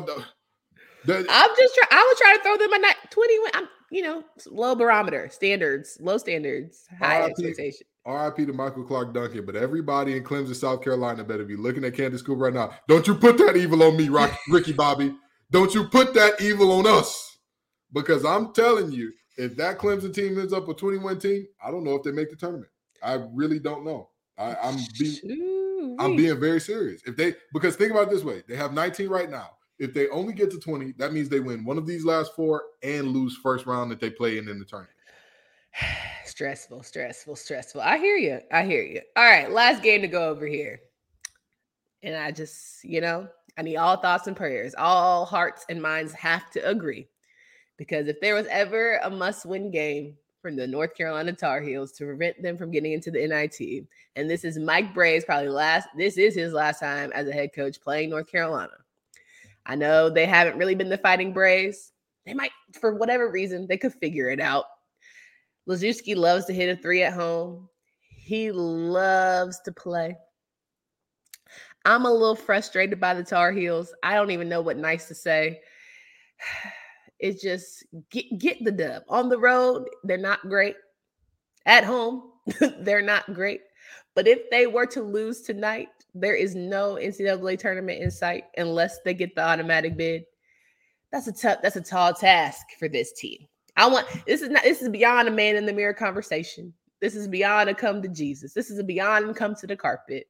that- 1.07 1.27
I'm 1.29 1.51
just 1.57 1.75
trying. 1.75 1.89
I 1.91 2.03
was 2.09 2.19
trying 2.19 2.37
to 2.37 2.43
throw 2.43 2.57
them 2.59 2.73
a 2.73 2.79
night 2.79 2.97
20. 3.11 3.39
win- 3.41 3.51
I'm, 3.55 3.69
you 3.91 4.03
know, 4.03 4.23
low 4.47 4.75
barometer 4.75 5.29
standards, 5.33 5.97
low 6.01 6.19
standards, 6.19 6.85
high 6.99 7.21
RIP. 7.21 7.31
expectation. 7.31 7.87
RIP 8.07 8.37
to 8.37 8.53
Michael 8.53 8.85
Clarke 8.85 9.13
Duncan, 9.15 9.45
but 9.45 9.57
everybody 9.57 10.17
in 10.17 10.25
Clemson, 10.25 10.55
South 10.55 10.83
Carolina 10.83 11.25
better 11.25 11.45
be 11.45 11.57
looking 11.57 11.85
at 11.85 11.95
Candace 11.95 12.23
Cooper 12.23 12.45
right 12.45 12.55
now. 12.55 12.71
Don't 12.89 13.07
you 13.07 13.15
put 13.15 13.39
that 13.39 13.57
evil 13.57 13.83
on 13.83 13.97
me, 13.97 14.09
Rock, 14.09 14.31
Ricky 14.51 14.73
Bobby. 14.73 15.15
Don't 15.51 15.75
you 15.75 15.85
put 15.89 16.15
that 16.15 16.41
evil 16.41 16.71
on 16.73 16.87
us. 16.87 17.30
Because 17.93 18.25
I'm 18.25 18.53
telling 18.53 18.93
you, 18.93 19.13
if 19.37 19.57
that 19.57 19.79
Clemson 19.79 20.15
team 20.15 20.39
ends 20.39 20.53
up 20.53 20.69
a 20.69 20.75
21 20.75 21.19
team, 21.19 21.47
I 21.65 21.71
don't 21.71 21.85
know 21.85 21.95
if 21.95 22.03
they 22.03 22.13
make 22.13 22.31
the 22.31 22.37
tournament. 22.37 22.71
I 23.03 23.15
really 23.33 23.59
don't 23.59 23.85
know. 23.85 24.11
I, 24.39 24.55
I'm 24.63 24.77
being 24.99 25.97
I'm 25.99 26.17
being 26.17 26.39
very 26.41 26.61
serious. 26.61 27.03
If 27.07 27.17
they 27.17 27.35
because 27.53 27.77
think 27.77 27.91
about 27.91 28.09
it 28.09 28.11
this 28.11 28.25
way, 28.25 28.43
they 28.49 28.57
have 28.57 28.73
19 28.73 29.09
right 29.09 29.31
now. 29.31 29.51
If 29.79 29.95
they 29.95 30.09
only 30.09 30.35
get 30.35 30.51
to 30.51 30.59
20, 30.59 30.93
that 30.99 31.13
means 31.13 31.29
they 31.29 31.41
win 31.41 31.65
one 31.65 31.79
of 31.79 31.87
these 31.87 32.05
last 32.05 32.35
four 32.35 32.65
and 32.83 33.09
lose 33.09 33.37
first 33.37 33.67
round 33.67 33.91
that 33.91 34.01
they 34.01 34.11
play 34.11 34.39
in 34.39 34.49
in 34.49 34.59
the 34.59 34.65
tournament. 34.65 34.95
stressful, 36.25 36.83
stressful, 36.83 37.37
stressful. 37.37 37.81
I 37.81 37.99
hear 37.99 38.17
you. 38.17 38.41
I 38.53 38.65
hear 38.65 38.83
you. 38.83 39.01
All 39.17 39.25
right, 39.25 39.51
last 39.51 39.83
game 39.83 40.03
to 40.03 40.09
go 40.09 40.29
over 40.29 40.47
here. 40.47 40.81
And 42.03 42.17
I 42.17 42.31
just, 42.31 42.85
you 42.85 43.01
know, 43.01 43.29
I 43.59 43.63
need 43.63 43.77
all 43.77 43.97
thoughts 43.97 44.27
and 44.27 44.37
prayers. 44.37 44.75
All 44.77 45.25
hearts 45.25 45.67
and 45.69 45.81
minds 45.81 46.13
have 46.15 46.51
to 46.53 46.67
agree. 46.67 47.09
Because 47.81 48.09
if 48.09 48.21
there 48.21 48.35
was 48.35 48.47
ever 48.51 49.01
a 49.03 49.09
must 49.09 49.47
win 49.47 49.71
game 49.71 50.15
from 50.43 50.55
the 50.55 50.67
North 50.67 50.95
Carolina 50.95 51.33
Tar 51.33 51.63
Heels 51.63 51.93
to 51.93 52.05
prevent 52.05 52.43
them 52.43 52.59
from 52.59 52.71
getting 52.71 52.93
into 52.93 53.11
the 53.11 53.27
NIT, 53.27 53.87
and 54.17 54.29
this 54.29 54.45
is 54.45 54.59
Mike 54.59 54.93
Brey's 54.93 55.25
probably 55.25 55.49
last, 55.49 55.89
this 55.97 56.19
is 56.19 56.35
his 56.35 56.53
last 56.53 56.81
time 56.81 57.11
as 57.15 57.27
a 57.27 57.33
head 57.33 57.55
coach 57.55 57.81
playing 57.81 58.11
North 58.11 58.31
Carolina. 58.31 58.75
I 59.65 59.77
know 59.77 60.11
they 60.11 60.27
haven't 60.27 60.59
really 60.59 60.75
been 60.75 60.91
the 60.91 60.99
fighting 60.99 61.33
Braves. 61.33 61.93
They 62.27 62.35
might, 62.35 62.51
for 62.79 62.97
whatever 62.97 63.31
reason, 63.31 63.67
they 63.67 63.79
could 63.79 63.95
figure 63.95 64.29
it 64.29 64.41
out. 64.41 64.67
Laszewski 65.67 66.15
loves 66.15 66.45
to 66.45 66.53
hit 66.53 66.79
a 66.79 66.83
three 66.83 67.03
at 67.03 67.15
home. 67.15 67.67
He 68.11 68.53
loves 68.53 69.59
to 69.61 69.73
play. 69.73 70.19
I'm 71.87 72.05
a 72.05 72.13
little 72.13 72.37
frustrated 72.37 73.01
by 73.01 73.15
the 73.15 73.25
Tar 73.25 73.53
Heels. 73.53 73.95
I 74.03 74.17
don't 74.17 74.33
even 74.33 74.51
know 74.51 74.61
what 74.61 74.77
nice 74.77 75.09
to 75.09 75.15
say. 75.15 75.63
It's 77.21 77.43
just 77.43 77.85
get 78.11 78.39
get 78.39 78.65
the 78.65 78.73
dub. 78.73 79.03
On 79.09 79.29
the 79.29 79.39
road, 79.39 79.87
they're 80.05 80.19
not 80.19 80.49
great. 80.49 80.77
At 81.67 81.85
home, 81.85 82.33
they're 82.81 83.03
not 83.03 83.33
great. 83.35 83.61
But 84.15 84.27
if 84.27 84.51
they 84.51 84.67
were 84.67 84.87
to 84.87 85.03
lose 85.03 85.43
tonight, 85.43 85.89
there 86.15 86.35
is 86.35 86.55
no 86.55 86.95
NCAA 86.95 87.59
tournament 87.59 88.03
in 88.03 88.11
sight 88.11 88.45
unless 88.57 88.99
they 89.05 89.15
get 89.15 89.35
the 89.35 89.43
automatic 89.43 89.97
bid. 89.97 90.25
That's 91.13 91.29
a 91.29 91.33
tough, 91.33 91.59
that's 91.63 91.77
a 91.77 91.81
tall 91.81 92.15
task 92.15 92.67
for 92.79 92.89
this 92.89 93.13
team. 93.13 93.47
I 93.77 93.87
want 93.87 94.07
this 94.27 94.43
is 94.43 94.49
not 94.49 94.63
this 94.63 94.83
is 94.83 94.89
beyond 94.89 95.29
a 95.29 95.33
man 95.33 95.57
in 95.57 95.67
the 95.67 95.73
mirror 95.73 95.95
conversation. 95.95 96.73
This 97.01 97.15
is 97.15 97.29
beyond 97.29 97.71
a 97.71 97.75
come 97.75 98.03
to 98.03 98.09
Jesus. 98.09 98.53
This 98.53 98.71
is 98.71 98.79
a 98.79 98.85
beyond 98.85 99.35
come 99.37 99.55
to 99.57 99.67
the 99.67 99.77
carpet. 99.77 100.27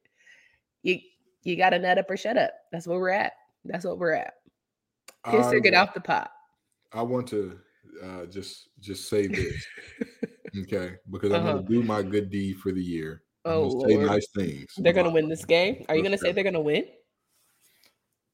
You 0.83 0.99
you 1.43 1.55
gotta 1.55 1.79
nut 1.79 1.97
up 1.97 2.09
or 2.09 2.17
shut 2.17 2.37
up. 2.37 2.53
That's 2.71 2.87
where 2.87 2.99
we're 2.99 3.09
at. 3.09 3.33
That's 3.65 3.85
what 3.85 3.99
we're 3.99 4.13
at. 4.13 4.33
Piss 5.29 5.47
or 5.47 5.59
get 5.59 5.73
off 5.73 5.93
the 5.93 6.01
pot. 6.01 6.31
I 6.93 7.01
want 7.01 7.27
to 7.29 7.57
uh, 8.03 8.25
just 8.25 8.69
just 8.79 9.09
say 9.09 9.27
this, 9.27 9.65
okay? 10.63 10.95
Because 11.09 11.31
I'm 11.31 11.41
Uh-huh. 11.41 11.51
going 11.53 11.65
to 11.67 11.73
do 11.73 11.83
my 11.83 12.01
good 12.03 12.29
deed 12.29 12.57
for 12.59 12.71
the 12.71 12.81
year. 12.83 13.23
Oh, 13.45 13.87
say 13.87 13.95
nice 13.97 14.27
things. 14.35 14.71
They're 14.77 14.93
gonna 14.93 15.09
win 15.09 15.27
this 15.27 15.45
game. 15.45 15.83
Are 15.89 15.95
you 15.95 16.03
gonna 16.03 16.17
say 16.17 16.31
they're 16.31 16.43
gonna 16.43 16.61
win? 16.61 16.85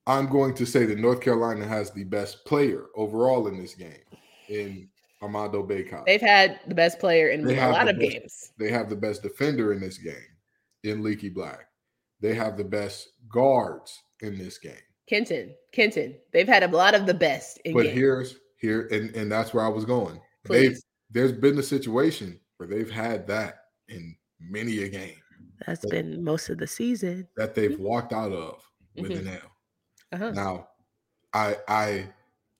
I'm 0.05 0.27
going 0.27 0.53
to 0.55 0.65
say 0.65 0.85
that 0.85 0.97
North 0.99 1.21
Carolina 1.21 1.65
has 1.67 1.91
the 1.91 2.03
best 2.05 2.45
player 2.45 2.85
overall 2.95 3.47
in 3.47 3.57
this 3.57 3.73
game 3.73 4.03
in 4.47 4.87
Armando 5.21 5.65
Bacot. 5.65 6.05
They've 6.05 6.21
had 6.21 6.59
the 6.67 6.75
best 6.75 6.99
player 6.99 7.29
in 7.29 7.43
They 7.43 7.57
a 7.59 7.69
lot 7.69 7.89
of 7.89 7.99
best- 7.99 8.11
games. 8.11 8.51
They 8.57 8.71
have 8.71 8.89
the 8.89 8.95
best 8.95 9.21
defender 9.23 9.73
in 9.73 9.81
this 9.81 9.97
game 9.97 10.15
in 10.83 11.03
Leaky 11.03 11.29
Black. 11.29 11.67
They 12.21 12.33
have 12.35 12.57
the 12.57 12.63
best 12.63 13.09
guards 13.29 14.01
in 14.21 14.37
this 14.37 14.57
game. 14.57 14.73
Kenton, 15.09 15.53
Kenton. 15.73 16.15
They've 16.33 16.47
had 16.47 16.63
a 16.63 16.67
lot 16.67 16.95
of 16.95 17.05
the 17.05 17.13
best 17.13 17.59
in 17.65 17.73
But 17.73 17.83
games. 17.83 17.95
here's 17.95 18.35
here 18.57 18.87
and 18.91 19.15
and 19.15 19.31
that's 19.31 19.53
where 19.53 19.63
I 19.63 19.69
was 19.69 19.85
going. 19.85 20.19
They've 20.49 20.77
there's 21.11 21.31
been 21.31 21.57
a 21.59 21.63
situation 21.63 22.39
where 22.57 22.67
they've 22.67 22.89
had 22.91 23.27
that 23.27 23.59
in 23.89 24.15
many 24.39 24.83
a 24.83 24.89
game 24.89 25.15
That's 25.65 25.81
but- 25.81 25.91
been 25.91 26.23
most 26.23 26.49
of 26.49 26.57
the 26.57 26.67
season. 26.67 27.27
that 27.37 27.55
they've 27.55 27.79
walked 27.79 28.13
out 28.13 28.31
of 28.31 28.63
with 28.95 29.11
Mhm. 29.11 29.19
an 29.19 29.27
L. 29.27 29.51
Uh-huh. 30.13 30.31
Now, 30.31 30.69
I 31.33 31.57
I 31.67 32.07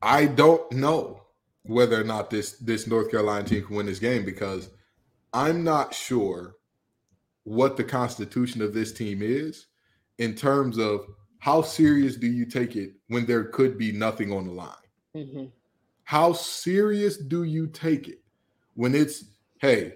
I 0.01 0.25
don't 0.27 0.71
know 0.71 1.23
whether 1.63 1.99
or 1.99 2.03
not 2.03 2.29
this 2.29 2.53
this 2.59 2.87
North 2.87 3.09
Carolina 3.11 3.47
team 3.47 3.65
can 3.65 3.75
win 3.75 3.85
this 3.85 3.99
game 3.99 4.23
because 4.25 4.69
I'm 5.33 5.63
not 5.63 5.93
sure 5.93 6.55
what 7.43 7.77
the 7.77 7.83
constitution 7.83 8.61
of 8.61 8.73
this 8.73 8.91
team 8.91 9.21
is 9.21 9.67
in 10.19 10.35
terms 10.35 10.77
of 10.77 11.05
how 11.39 11.61
serious 11.61 12.15
do 12.17 12.27
you 12.27 12.45
take 12.45 12.75
it 12.75 12.93
when 13.07 13.25
there 13.25 13.45
could 13.45 13.77
be 13.77 13.91
nothing 13.91 14.31
on 14.33 14.47
the 14.47 14.51
line. 14.53 14.75
Mhm. 15.15 15.51
How 16.07 16.31
serious 16.31 17.17
do 17.17 17.43
you 17.43 17.67
take 17.67 18.07
it 18.07 18.21
when 18.75 18.95
it's 18.95 19.25
hey, 19.59 19.95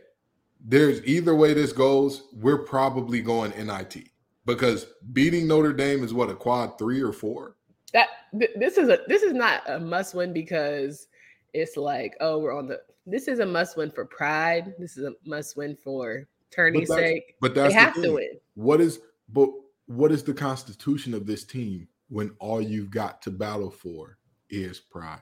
there's 0.59 1.01
either 1.05 1.33
way 1.33 1.53
this 1.53 1.71
goes, 1.71 2.23
we're 2.33 2.65
probably 2.65 3.21
going 3.21 3.51
NIT 3.51 4.09
because 4.45 4.87
beating 5.13 5.47
Notre 5.47 5.71
Dame 5.71 6.03
is 6.03 6.13
what 6.13 6.29
a 6.29 6.33
quad 6.33 6.77
three 6.77 7.01
or 7.01 7.13
four. 7.13 7.55
That 7.93 8.09
th- 8.37 8.51
this 8.57 8.77
is 8.77 8.89
a 8.89 8.99
this 9.07 9.23
is 9.23 9.31
not 9.31 9.61
a 9.69 9.79
must 9.79 10.13
win 10.13 10.33
because 10.33 11.07
it's 11.53 11.77
like 11.77 12.17
oh 12.19 12.39
we're 12.39 12.57
on 12.57 12.67
the. 12.67 12.81
This 13.05 13.29
is 13.29 13.39
a 13.39 13.45
must 13.45 13.77
win 13.77 13.89
for 13.89 14.03
pride. 14.03 14.73
This 14.77 14.97
is 14.97 15.05
a 15.05 15.13
must 15.25 15.55
win 15.55 15.77
for 15.77 16.27
tourney's 16.53 16.89
But 16.89 16.97
sake. 16.97 17.35
But 17.39 17.55
They 17.55 17.61
that's 17.61 17.73
the 17.73 17.79
have 17.79 17.93
to 17.93 18.15
win. 18.15 18.37
What 18.55 18.81
is 18.81 18.99
but 19.29 19.49
what 19.85 20.11
is 20.11 20.23
the 20.23 20.33
constitution 20.33 21.13
of 21.13 21.25
this 21.25 21.45
team 21.45 21.87
when 22.09 22.31
all 22.39 22.61
you've 22.61 22.91
got 22.91 23.21
to 23.21 23.31
battle 23.31 23.71
for 23.71 24.17
is 24.49 24.77
pride? 24.77 25.21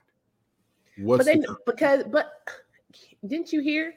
What's 1.02 1.26
But 1.26 1.34
they 1.34 1.40
the, 1.40 1.58
because 1.66 2.04
but 2.12 2.32
didn't 3.28 3.52
you 3.54 3.62
hear? 3.62 3.94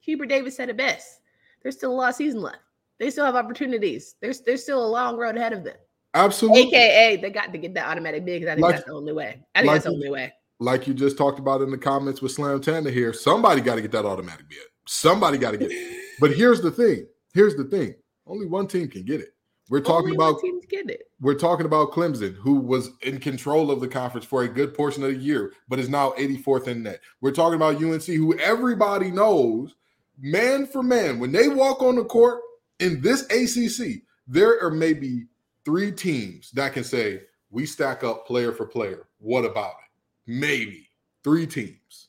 Hubert 0.00 0.26
Davis 0.26 0.56
said 0.56 0.68
it 0.68 0.76
best. 0.76 1.20
There's 1.62 1.76
still 1.76 1.92
a 1.92 1.94
lot 1.94 2.10
of 2.10 2.14
season 2.16 2.42
left. 2.42 2.58
They 2.98 3.10
still 3.10 3.24
have 3.24 3.36
opportunities. 3.36 4.14
There's 4.20 4.40
there's 4.40 4.62
still 4.62 4.84
a 4.84 4.86
long 4.86 5.16
road 5.16 5.36
ahead 5.36 5.52
of 5.52 5.64
them. 5.64 5.76
absolutely 6.14 6.68
AKA 6.68 7.16
they 7.16 7.30
got 7.30 7.52
to 7.52 7.58
get 7.58 7.74
that 7.74 7.86
automatic 7.88 8.24
bid 8.24 8.40
because 8.40 8.52
I 8.52 8.54
think 8.54 8.62
Like- 8.62 8.74
that's 8.76 8.86
the 8.86 8.92
only 8.92 9.12
way. 9.12 9.42
I 9.54 9.60
think 9.60 9.68
like 9.68 9.74
that's 9.76 9.84
the 9.86 9.90
only 9.92 10.10
way. 10.10 10.32
like 10.60 10.86
you 10.86 10.94
just 10.94 11.18
talked 11.18 11.38
about 11.38 11.60
in 11.62 11.70
the 11.70 11.78
comments 11.78 12.22
with 12.22 12.32
Slam 12.32 12.60
Tanda 12.60 12.90
here. 12.90 13.12
Somebody 13.12 13.60
got 13.60 13.74
to 13.76 13.82
get 13.82 13.90
that 13.92 14.04
automatic 14.04 14.48
bid. 14.48 14.58
Somebody 14.86 15.38
got 15.38 15.52
to 15.52 15.56
get 15.58 15.70
it. 15.72 15.96
But 16.20 16.32
here's 16.36 16.60
the 16.60 16.70
thing. 16.70 17.06
Here's 17.32 17.56
the 17.56 17.64
thing. 17.64 17.94
Only 18.26 18.46
one 18.46 18.66
team 18.68 18.86
can 18.88 19.02
get 19.04 19.20
it. 19.20 19.30
We're 19.70 19.80
talking 19.80 20.10
Only 20.10 20.16
about 20.16 20.40
teams 20.40 20.66
get 20.66 20.90
it. 20.90 21.08
we're 21.20 21.38
talking 21.38 21.64
about 21.64 21.92
Clemson, 21.92 22.34
who 22.34 22.56
was 22.56 22.90
in 23.02 23.18
control 23.18 23.70
of 23.70 23.80
the 23.80 23.88
conference 23.88 24.26
for 24.26 24.42
a 24.42 24.48
good 24.48 24.74
portion 24.74 25.02
of 25.02 25.10
the 25.10 25.16
year, 25.16 25.52
but 25.68 25.78
is 25.78 25.88
now 25.88 26.10
84th 26.12 26.68
in 26.68 26.82
net. 26.82 27.00
We're 27.22 27.32
talking 27.32 27.56
about 27.56 27.82
UNC, 27.82 28.04
who 28.04 28.38
everybody 28.38 29.10
knows, 29.10 29.74
man 30.18 30.66
for 30.66 30.82
man, 30.82 31.18
when 31.18 31.32
they 31.32 31.48
walk 31.48 31.82
on 31.82 31.96
the 31.96 32.04
court 32.04 32.40
in 32.78 33.00
this 33.00 33.22
ACC, 33.30 34.02
there 34.26 34.62
are 34.62 34.70
maybe 34.70 35.26
three 35.64 35.92
teams 35.92 36.50
that 36.52 36.74
can 36.74 36.84
say, 36.84 37.22
we 37.50 37.64
stack 37.64 38.04
up 38.04 38.26
player 38.26 38.52
for 38.52 38.66
player. 38.66 39.06
What 39.18 39.44
about 39.44 39.70
it? 39.70 40.30
Maybe 40.30 40.88
three 41.22 41.46
teams. 41.46 42.08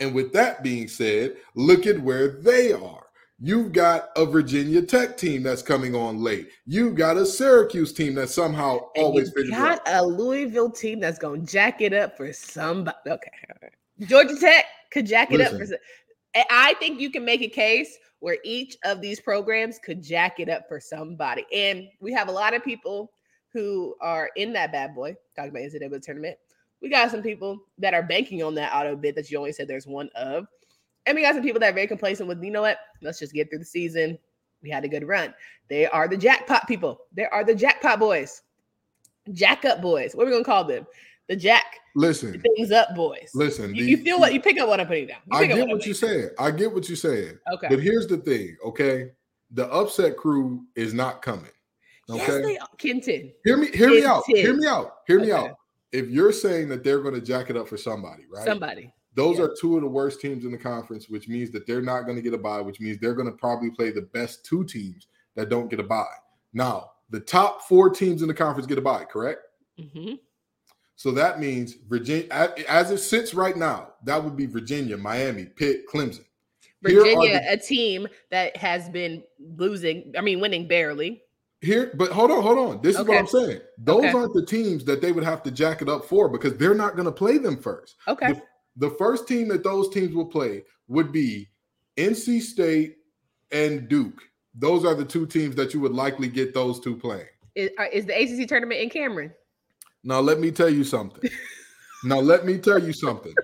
And 0.00 0.14
with 0.14 0.32
that 0.32 0.64
being 0.64 0.88
said, 0.88 1.36
look 1.54 1.86
at 1.86 2.00
where 2.00 2.28
they 2.28 2.72
are. 2.72 3.01
You've 3.44 3.72
got 3.72 4.10
a 4.16 4.24
Virginia 4.24 4.82
Tech 4.82 5.16
team 5.16 5.42
that's 5.42 5.62
coming 5.62 5.96
on 5.96 6.22
late. 6.22 6.50
You've 6.64 6.94
got 6.94 7.16
a 7.16 7.26
Syracuse 7.26 7.92
team 7.92 8.14
that 8.14 8.28
somehow 8.28 8.78
And 8.94 9.04
always 9.04 9.28
you 9.28 9.34
figures 9.34 9.48
it 9.48 9.54
out. 9.54 9.84
got 9.84 9.94
a 9.94 10.06
Louisville 10.06 10.70
team 10.70 11.00
that's 11.00 11.18
going 11.18 11.44
to 11.44 11.52
jack 11.52 11.80
it 11.80 11.92
up 11.92 12.16
for 12.16 12.32
somebody. 12.32 12.96
Okay. 13.04 13.30
Georgia 14.02 14.36
Tech 14.38 14.66
could 14.92 15.06
jack 15.06 15.32
it 15.32 15.40
up 15.40 15.58
for 15.58 15.66
some. 15.66 15.78
I 16.50 16.74
think 16.74 17.00
you 17.00 17.10
can 17.10 17.24
make 17.24 17.42
a 17.42 17.48
case 17.48 17.98
where 18.20 18.38
each 18.44 18.76
of 18.84 19.00
these 19.00 19.18
programs 19.18 19.80
could 19.80 20.04
jack 20.04 20.38
it 20.38 20.48
up 20.48 20.68
for 20.68 20.78
somebody. 20.78 21.44
And 21.52 21.88
we 22.00 22.12
have 22.12 22.28
a 22.28 22.32
lot 22.32 22.54
of 22.54 22.62
people 22.62 23.10
who 23.52 23.96
are 24.00 24.30
in 24.36 24.52
that 24.52 24.70
bad 24.70 24.94
boy, 24.94 25.16
talking 25.34 25.50
about 25.50 25.62
NCAA 25.62 26.00
tournament, 26.00 26.36
we 26.80 26.88
got 26.88 27.10
some 27.10 27.22
people 27.22 27.58
that 27.78 27.94
are 27.94 28.02
banking 28.02 28.42
on 28.42 28.54
that 28.54 28.72
auto 28.72 28.96
bid 28.96 29.14
that 29.16 29.30
you 29.30 29.38
only 29.38 29.52
said 29.52 29.66
there's 29.68 29.86
one 29.86 30.08
of. 30.14 30.46
And 31.06 31.16
we 31.16 31.22
got 31.22 31.34
some 31.34 31.42
people 31.42 31.60
that 31.60 31.70
are 31.70 31.74
very 31.74 31.86
complacent 31.86 32.28
with, 32.28 32.42
you 32.42 32.50
know 32.50 32.62
what? 32.62 32.78
Let's 33.00 33.18
just 33.18 33.32
get 33.32 33.50
through 33.50 33.58
the 33.60 33.64
season. 33.64 34.18
We 34.62 34.70
had 34.70 34.84
a 34.84 34.88
good 34.88 35.06
run. 35.06 35.34
They 35.68 35.86
are 35.86 36.06
the 36.06 36.16
jackpot 36.16 36.68
people. 36.68 37.00
They 37.14 37.26
are 37.26 37.42
the 37.44 37.54
jackpot 37.54 37.98
boys. 37.98 38.42
Jack 39.32 39.64
up 39.64 39.80
boys. 39.82 40.14
What 40.14 40.24
are 40.24 40.26
we 40.26 40.32
gonna 40.32 40.44
call 40.44 40.64
them? 40.64 40.86
The 41.28 41.36
jack 41.36 41.64
Listen, 41.94 42.40
things 42.40 42.70
up 42.72 42.94
boys. 42.94 43.30
listen. 43.34 43.74
You, 43.74 43.84
the- 43.84 43.90
you 43.90 43.96
feel 43.98 44.18
what 44.20 44.32
you 44.34 44.40
pick 44.40 44.58
up 44.58 44.68
what 44.68 44.80
I'm 44.80 44.86
putting 44.86 45.06
down. 45.08 45.18
I 45.30 45.46
get 45.46 45.58
what 45.58 45.68
you're 45.68 45.78
putting 45.78 45.94
saying. 45.94 46.30
I 46.38 46.50
get 46.50 46.72
what 46.72 46.88
you're 46.88 46.96
saying. 46.96 47.38
Okay. 47.52 47.68
But 47.68 47.80
here's 47.80 48.06
the 48.06 48.16
thing, 48.18 48.56
okay? 48.64 49.10
The 49.52 49.66
upset 49.72 50.16
crew 50.16 50.64
is 50.74 50.94
not 50.94 51.22
coming. 51.22 51.50
Yes, 52.08 52.28
Okay. 52.28 52.42
they 52.42 52.58
are. 52.58 52.68
Kenton. 52.78 53.32
hear 53.44 53.56
me, 53.56 53.68
hear 53.68 53.90
me 53.90 54.04
out. 54.04 54.24
Hear 54.26 54.54
me 54.54 54.66
out. 54.66 54.96
Hear 55.06 55.20
me 55.20 55.32
Okay. 55.32 55.48
out. 55.48 55.56
If 55.92 56.08
you're 56.08 56.32
saying 56.32 56.68
that 56.70 56.82
they're 56.82 57.00
going 57.00 57.14
to 57.14 57.20
jack 57.20 57.50
it 57.50 57.56
up 57.56 57.68
for 57.68 57.76
somebody, 57.76 58.24
right? 58.30 58.44
Somebody. 58.44 58.92
Those 59.14 59.38
yeah. 59.38 59.44
are 59.44 59.54
two 59.60 59.76
of 59.76 59.82
the 59.82 59.88
worst 59.88 60.20
teams 60.20 60.44
in 60.44 60.52
the 60.52 60.58
conference, 60.58 61.08
which 61.08 61.28
means 61.28 61.50
that 61.50 61.66
they're 61.66 61.82
not 61.82 62.02
going 62.02 62.16
to 62.16 62.22
get 62.22 62.34
a 62.34 62.38
bye, 62.38 62.60
which 62.60 62.80
means 62.80 62.98
they're 62.98 63.14
going 63.14 63.30
to 63.30 63.36
probably 63.36 63.70
play 63.70 63.90
the 63.90 64.02
best 64.02 64.44
two 64.44 64.64
teams 64.64 65.08
that 65.34 65.48
don't 65.48 65.68
get 65.68 65.80
a 65.80 65.84
bye. 65.84 66.04
Now, 66.52 66.92
the 67.10 67.20
top 67.20 67.62
four 67.62 67.90
teams 67.90 68.22
in 68.22 68.28
the 68.28 68.34
conference 68.34 68.66
get 68.66 68.78
a 68.78 68.82
bye, 68.82 69.04
correct? 69.04 69.40
hmm 69.78 70.14
So 70.96 71.10
that 71.12 71.40
means 71.40 71.74
Virginia, 71.88 72.28
as 72.68 72.90
it 72.90 72.98
sits 72.98 73.34
right 73.34 73.56
now, 73.56 73.94
that 74.04 74.22
would 74.22 74.36
be 74.36 74.46
Virginia, 74.46 74.96
Miami, 74.96 75.46
Pitt, 75.46 75.88
Clemson. 75.92 76.24
Virginia, 76.82 77.40
the- 77.40 77.52
a 77.52 77.56
team 77.56 78.08
that 78.30 78.56
has 78.56 78.88
been 78.88 79.22
losing, 79.56 80.12
I 80.16 80.20
mean, 80.20 80.40
winning 80.40 80.66
barely. 80.66 81.22
Here, 81.60 81.92
but 81.94 82.10
hold 82.10 82.32
on, 82.32 82.42
hold 82.42 82.58
on. 82.58 82.82
This 82.82 82.98
is 82.98 83.06
what 83.06 83.16
I'm 83.18 83.26
saying. 83.28 83.60
Those 83.78 84.04
Okay. 84.04 84.12
aren't 84.12 84.34
the 84.34 84.44
teams 84.44 84.84
that 84.86 85.00
they 85.00 85.12
would 85.12 85.22
have 85.22 85.44
to 85.44 85.50
jack 85.52 85.80
it 85.80 85.88
up 85.88 86.04
for 86.04 86.28
because 86.28 86.56
they're 86.56 86.74
not 86.74 86.96
going 86.96 87.06
to 87.06 87.12
play 87.12 87.38
them 87.38 87.56
first. 87.56 87.94
Okay. 88.08 88.32
The, 88.32 88.42
the 88.76 88.90
first 88.90 89.28
team 89.28 89.48
that 89.48 89.64
those 89.64 89.88
teams 89.90 90.14
will 90.14 90.26
play 90.26 90.64
would 90.88 91.12
be 91.12 91.48
NC 91.96 92.40
State 92.40 92.96
and 93.50 93.88
Duke. 93.88 94.22
Those 94.54 94.84
are 94.84 94.94
the 94.94 95.04
two 95.04 95.26
teams 95.26 95.54
that 95.56 95.72
you 95.74 95.80
would 95.80 95.92
likely 95.92 96.28
get 96.28 96.54
those 96.54 96.80
two 96.80 96.96
playing. 96.96 97.26
Is, 97.54 97.70
uh, 97.78 97.84
is 97.92 98.06
the 98.06 98.14
ACC 98.14 98.48
tournament 98.48 98.80
in 98.80 98.90
Cameron? 98.90 99.32
Now, 100.04 100.20
let 100.20 100.40
me 100.40 100.50
tell 100.50 100.70
you 100.70 100.84
something. 100.84 101.30
now, 102.04 102.18
let 102.18 102.44
me 102.44 102.58
tell 102.58 102.78
you 102.78 102.92
something. 102.92 103.34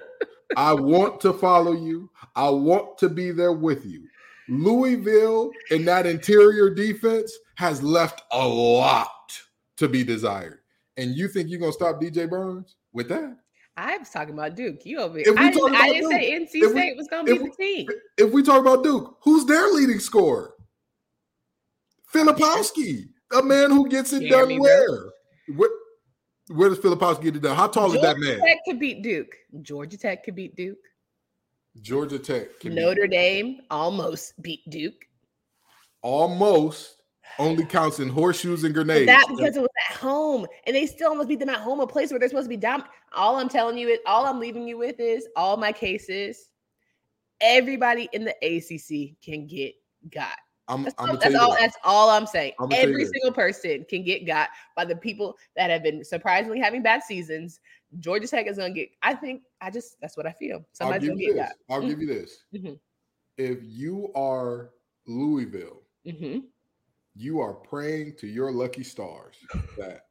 I 0.56 0.72
want 0.72 1.20
to 1.20 1.32
follow 1.32 1.72
you. 1.72 2.10
I 2.34 2.48
want 2.48 2.98
to 2.98 3.08
be 3.08 3.30
there 3.30 3.52
with 3.52 3.84
you. 3.84 4.08
Louisville 4.48 5.50
in 5.70 5.84
that 5.84 6.06
interior 6.06 6.70
defense 6.70 7.32
has 7.56 7.82
left 7.82 8.22
a 8.32 8.48
lot 8.48 9.38
to 9.76 9.88
be 9.88 10.02
desired. 10.02 10.60
And 10.96 11.14
you 11.14 11.28
think 11.28 11.48
you're 11.48 11.60
going 11.60 11.72
to 11.72 11.76
stop 11.76 12.00
DJ 12.00 12.28
Burns 12.28 12.76
with 12.92 13.08
that? 13.08 13.36
I 13.78 13.96
was 13.98 14.10
talking 14.10 14.34
about 14.34 14.56
Duke. 14.56 14.84
You 14.84 14.98
over 14.98 15.18
here. 15.18 15.34
I, 15.36 15.50
didn't- 15.52 15.74
I 15.76 15.88
didn't 15.90 16.10
say 16.10 16.32
NC 16.32 16.50
we- 16.54 16.68
State 16.70 16.96
was 16.96 17.06
going 17.08 17.26
to 17.26 17.32
be 17.34 17.38
we- 17.38 17.48
the 17.48 17.54
team. 17.56 17.88
If 18.16 18.32
we 18.32 18.42
talk 18.42 18.60
about 18.60 18.82
Duke, 18.82 19.18
who's 19.22 19.44
their 19.46 19.68
leading 19.68 20.00
scorer? 20.00 20.52
Filipowski, 22.12 23.04
a 23.32 23.42
man 23.42 23.70
who 23.70 23.88
gets 23.88 24.12
it 24.12 24.28
Jeremy 24.28 24.54
done 24.54 24.62
where? 24.62 24.98
where? 25.56 25.70
Where 26.48 26.68
does 26.70 26.78
Filipowski 26.78 27.22
get 27.24 27.36
it 27.36 27.42
done? 27.42 27.54
How 27.54 27.66
tall 27.68 27.94
is 27.94 28.00
that 28.00 28.16
Georgia 28.16 28.38
man? 28.38 28.40
Tech 28.40 28.58
could 28.66 28.80
beat 28.80 29.02
Duke. 29.02 29.32
Georgia 29.60 29.98
Tech 29.98 30.24
could 30.24 30.34
beat 30.34 30.56
Duke. 30.56 30.78
Georgia 31.82 32.18
Tech. 32.18 32.48
Notre 32.64 33.06
Dame 33.06 33.60
almost 33.70 34.32
beat 34.42 34.60
Duke. 34.70 35.04
almost 36.02 36.96
only 37.38 37.64
counts 37.66 38.00
in 38.00 38.08
horseshoes 38.08 38.64
and 38.64 38.72
grenades. 38.74 39.06
that 39.06 39.26
because 39.28 39.56
it 39.56 39.60
was 39.60 39.68
at 39.90 39.96
home, 39.98 40.46
and 40.66 40.74
they 40.74 40.86
still 40.86 41.10
almost 41.10 41.28
beat 41.28 41.38
them 41.38 41.50
at 41.50 41.60
home, 41.60 41.80
a 41.80 41.86
place 41.86 42.10
where 42.10 42.18
they're 42.18 42.28
supposed 42.30 42.46
to 42.46 42.48
be 42.48 42.56
down. 42.56 42.82
All 43.14 43.36
I'm 43.36 43.48
telling 43.48 43.78
you 43.78 43.88
is, 43.88 43.98
all 44.06 44.26
I'm 44.26 44.38
leaving 44.40 44.66
you 44.66 44.78
with 44.78 45.00
is, 45.00 45.28
all 45.36 45.56
my 45.56 45.72
cases, 45.72 46.50
everybody 47.40 48.08
in 48.12 48.24
the 48.24 48.34
ACC 48.42 49.16
can 49.22 49.46
get 49.46 49.74
got. 50.10 50.36
I'm, 50.68 50.84
That's, 50.84 50.94
I'm 50.98 51.10
all, 51.10 51.16
that's 51.16 51.34
all. 51.36 51.56
That's 51.58 51.76
all 51.82 52.10
I'm 52.10 52.26
saying. 52.26 52.52
You 52.60 52.68
Every 52.72 53.06
single 53.06 53.32
person 53.32 53.86
can 53.88 54.04
get 54.04 54.26
got 54.26 54.50
by 54.76 54.84
the 54.84 54.96
people 54.96 55.34
that 55.56 55.70
have 55.70 55.82
been 55.82 56.04
surprisingly 56.04 56.60
having 56.60 56.82
bad 56.82 57.02
seasons. 57.02 57.60
Georgia 58.00 58.28
Tech 58.28 58.46
is 58.46 58.58
gonna 58.58 58.74
get. 58.74 58.90
I 59.02 59.14
think. 59.14 59.42
I 59.62 59.70
just. 59.70 59.96
That's 60.02 60.16
what 60.16 60.26
I 60.26 60.32
feel. 60.32 60.56
I'll 60.56 60.64
Somebody's 60.72 61.08
give 61.08 61.12
gonna 61.12 61.22
you 61.22 61.34
get 61.34 61.36
this. 61.36 61.48
got. 61.68 61.74
I'll 61.74 61.88
give 61.88 62.00
you 62.00 62.06
this. 62.06 62.44
Mhm. 62.54 62.78
If 63.38 63.58
you 63.62 64.12
are 64.14 64.70
Louisville, 65.06 65.82
hmm 66.04 66.38
you 67.14 67.40
are 67.40 67.54
praying 67.54 68.14
to 68.16 68.26
your 68.26 68.52
lucky 68.52 68.84
stars 68.84 69.36
that 69.78 70.02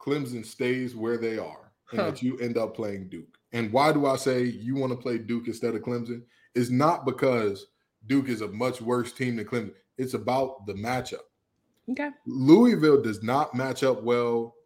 Clemson 0.00 0.44
stays 0.44 0.96
where 0.96 1.16
they 1.16 1.38
are 1.38 1.65
and 1.92 2.00
Huh. 2.00 2.10
that 2.10 2.22
you 2.22 2.38
end 2.38 2.58
up 2.58 2.74
playing 2.74 3.08
Duke. 3.08 3.38
And 3.52 3.72
why 3.72 3.92
do 3.92 4.06
I 4.06 4.16
say 4.16 4.44
you 4.44 4.74
want 4.74 4.92
to 4.92 4.98
play 4.98 5.18
Duke 5.18 5.46
instead 5.46 5.74
of 5.74 5.82
Clemson? 5.82 6.22
It's 6.54 6.70
not 6.70 7.04
because 7.06 7.66
Duke 8.06 8.28
is 8.28 8.40
a 8.40 8.48
much 8.48 8.80
worse 8.80 9.12
team 9.12 9.36
than 9.36 9.46
Clemson. 9.46 9.72
It's 9.98 10.14
about 10.14 10.66
the 10.66 10.74
matchup. 10.74 11.20
Okay. 11.90 12.10
Louisville 12.26 13.00
does 13.00 13.22
not 13.22 13.54
match 13.54 13.84
up 13.84 14.02
well 14.02 14.56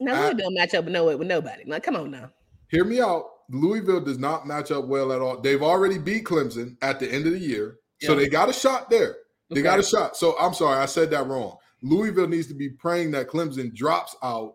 we 0.00 0.06
don't 0.06 0.54
match 0.54 0.74
up 0.74 0.84
with 0.84 0.92
no 0.92 1.16
with 1.16 1.28
nobody. 1.28 1.64
Like, 1.66 1.82
come 1.82 1.96
on 1.96 2.10
now. 2.10 2.30
hear 2.68 2.84
me 2.84 3.00
out. 3.00 3.24
Louisville 3.50 4.00
does 4.00 4.18
not 4.18 4.46
match 4.46 4.70
up 4.70 4.86
well 4.86 5.12
at 5.12 5.20
all. 5.20 5.40
They've 5.40 5.62
already 5.62 5.98
beat 5.98 6.24
Clemson 6.24 6.76
at 6.82 6.98
the 6.98 7.10
end 7.10 7.26
of 7.26 7.32
the 7.32 7.38
year. 7.38 7.78
So 8.00 8.14
they 8.14 8.28
got 8.28 8.48
a 8.48 8.52
shot 8.52 8.90
there. 8.90 9.16
They 9.50 9.62
got 9.62 9.78
a 9.78 9.82
shot. 9.82 10.16
So 10.16 10.36
I'm 10.38 10.52
sorry, 10.52 10.78
I 10.78 10.86
said 10.86 11.10
that 11.10 11.26
wrong. 11.26 11.56
Louisville 11.82 12.28
needs 12.28 12.48
to 12.48 12.54
be 12.54 12.70
praying 12.70 13.12
that 13.12 13.28
Clemson 13.28 13.74
drops 13.74 14.16
out 14.22 14.54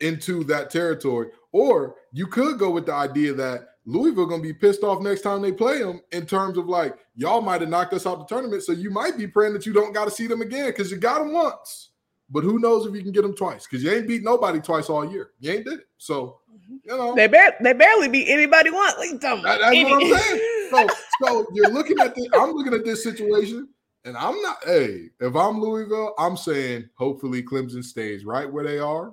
into 0.00 0.44
that 0.44 0.70
territory. 0.70 1.28
Or 1.52 1.96
you 2.12 2.26
could 2.26 2.58
go 2.58 2.70
with 2.70 2.86
the 2.86 2.94
idea 2.94 3.32
that 3.34 3.68
Louisville 3.86 4.26
gonna 4.26 4.42
be 4.42 4.52
pissed 4.52 4.82
off 4.82 5.00
next 5.00 5.22
time 5.22 5.40
they 5.40 5.52
play 5.52 5.78
them 5.78 6.00
in 6.10 6.26
terms 6.26 6.58
of 6.58 6.66
like 6.66 6.98
y'all 7.14 7.40
might 7.40 7.60
have 7.60 7.70
knocked 7.70 7.94
us 7.94 8.06
out 8.06 8.18
the 8.18 8.24
tournament. 8.24 8.62
So 8.64 8.72
you 8.72 8.90
might 8.90 9.16
be 9.16 9.26
praying 9.26 9.52
that 9.54 9.64
you 9.64 9.72
don't 9.72 9.94
got 9.94 10.06
to 10.06 10.10
see 10.10 10.26
them 10.26 10.42
again 10.42 10.66
because 10.66 10.90
you 10.90 10.96
got 10.96 11.20
them 11.20 11.32
once. 11.32 11.90
But 12.28 12.42
who 12.42 12.58
knows 12.58 12.84
if 12.84 12.94
you 12.94 13.02
can 13.02 13.12
get 13.12 13.22
them 13.22 13.36
twice? 13.36 13.66
Because 13.66 13.84
you 13.84 13.92
ain't 13.92 14.08
beat 14.08 14.24
nobody 14.24 14.60
twice 14.60 14.90
all 14.90 15.08
year. 15.10 15.30
You 15.38 15.52
ain't 15.52 15.64
did 15.64 15.80
it. 15.80 15.86
So 15.98 16.40
mm-hmm. 16.52 16.76
you 16.82 16.96
know 16.96 17.14
They 17.14 17.28
bar- 17.28 17.54
they 17.60 17.72
barely 17.72 18.08
beat 18.08 18.28
anybody 18.28 18.70
once. 18.70 18.94
What 18.96 19.08
you 19.08 19.18
talking 19.18 19.44
that- 19.44 19.58
about? 19.58 19.72
that's 19.72 19.90
what 19.90 20.02
I'm 20.02 20.18
saying. 20.18 20.52
So, 20.70 20.86
so 21.22 21.46
you're 21.54 21.70
looking 21.70 22.00
at 22.00 22.16
this. 22.16 22.26
I'm 22.34 22.50
looking 22.50 22.74
at 22.74 22.84
this 22.84 23.04
situation, 23.04 23.68
and 24.04 24.16
I'm 24.16 24.40
not. 24.42 24.56
Hey, 24.64 25.10
if 25.20 25.36
I'm 25.36 25.60
Louisville, 25.60 26.14
I'm 26.18 26.36
saying 26.36 26.88
hopefully 26.96 27.44
Clemson 27.44 27.84
stays 27.84 28.24
right 28.24 28.52
where 28.52 28.64
they 28.64 28.80
are, 28.80 29.12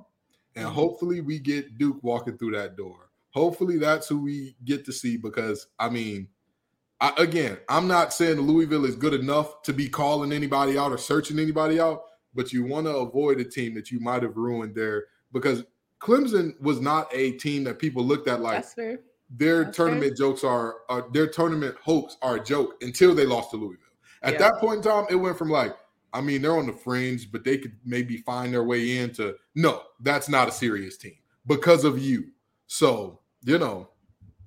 and 0.56 0.68
Mhm. 0.68 0.72
hopefully 0.72 1.22
we 1.22 1.40
get 1.40 1.78
Duke 1.78 1.98
walking 2.04 2.38
through 2.38 2.52
that 2.52 2.76
door. 2.76 3.10
Hopefully 3.32 3.78
that's 3.78 4.08
who 4.08 4.20
we 4.22 4.56
get 4.66 4.86
to 4.86 4.92
see 4.94 5.18
because 5.18 5.68
I 5.80 5.90
mean, 5.90 6.28
I, 7.02 7.14
again, 7.18 7.58
I'm 7.68 7.88
not 7.88 8.14
saying 8.14 8.40
Louisville 8.40 8.86
is 8.86 8.96
good 8.96 9.14
enough 9.14 9.62
to 9.64 9.74
be 9.74 9.90
calling 9.90 10.32
anybody 10.32 10.78
out 10.78 10.92
or 10.92 10.98
searching 10.98 11.40
anybody 11.40 11.80
out, 11.80 12.04
but 12.34 12.54
you 12.54 12.64
want 12.66 12.86
to 12.88 12.96
avoid 12.96 13.40
a 13.40 13.44
team 13.44 13.74
that 13.76 13.92
you 13.92 14.00
might 14.00 14.24
have 14.24 14.38
ruined 14.38 14.76
there 14.76 15.06
because 15.34 15.64
Clemson 16.00 16.60
was 16.62 16.80
not 16.80 17.08
a 17.14 17.32
team 17.34 17.64
that 17.64 17.80
people 17.80 18.04
looked 18.04 18.28
at 18.28 18.42
like 18.42 18.66
their 18.76 19.64
That's 19.64 19.78
fair. 19.78 19.86
tournament 19.88 20.16
jokes 20.18 20.44
are, 20.44 20.76
are 20.90 21.08
their 21.12 21.28
tournament 21.28 21.76
hopes 21.82 22.18
are 22.22 22.36
a 22.36 22.44
joke 22.44 22.76
until 22.82 23.16
they 23.16 23.26
lost 23.26 23.52
to 23.52 23.58
Louisville. 23.58 23.80
At 24.22 24.34
Yeah. 24.34 24.40
that 24.40 24.54
point 24.60 24.78
in 24.78 24.84
time, 24.84 25.06
it 25.10 25.16
went 25.16 25.38
from 25.38 25.50
like, 25.50 25.76
I 26.14 26.22
mean, 26.22 26.42
they're 26.42 26.58
on 26.58 26.68
the 26.68 26.74
fringe, 26.74 27.32
but 27.32 27.44
they 27.44 27.58
could 27.58 27.76
maybe 27.84 28.18
find 28.18 28.54
their 28.54 28.64
way 28.64 28.98
into 28.98 29.36
no, 29.56 29.82
that's 30.00 30.30
not 30.30 30.48
a 30.48 30.52
serious 30.52 30.98
team 30.98 31.18
because 31.48 31.84
of 31.84 32.00
you. 32.00 32.26
So 32.68 33.20
you 33.46 33.58
know 33.58 33.90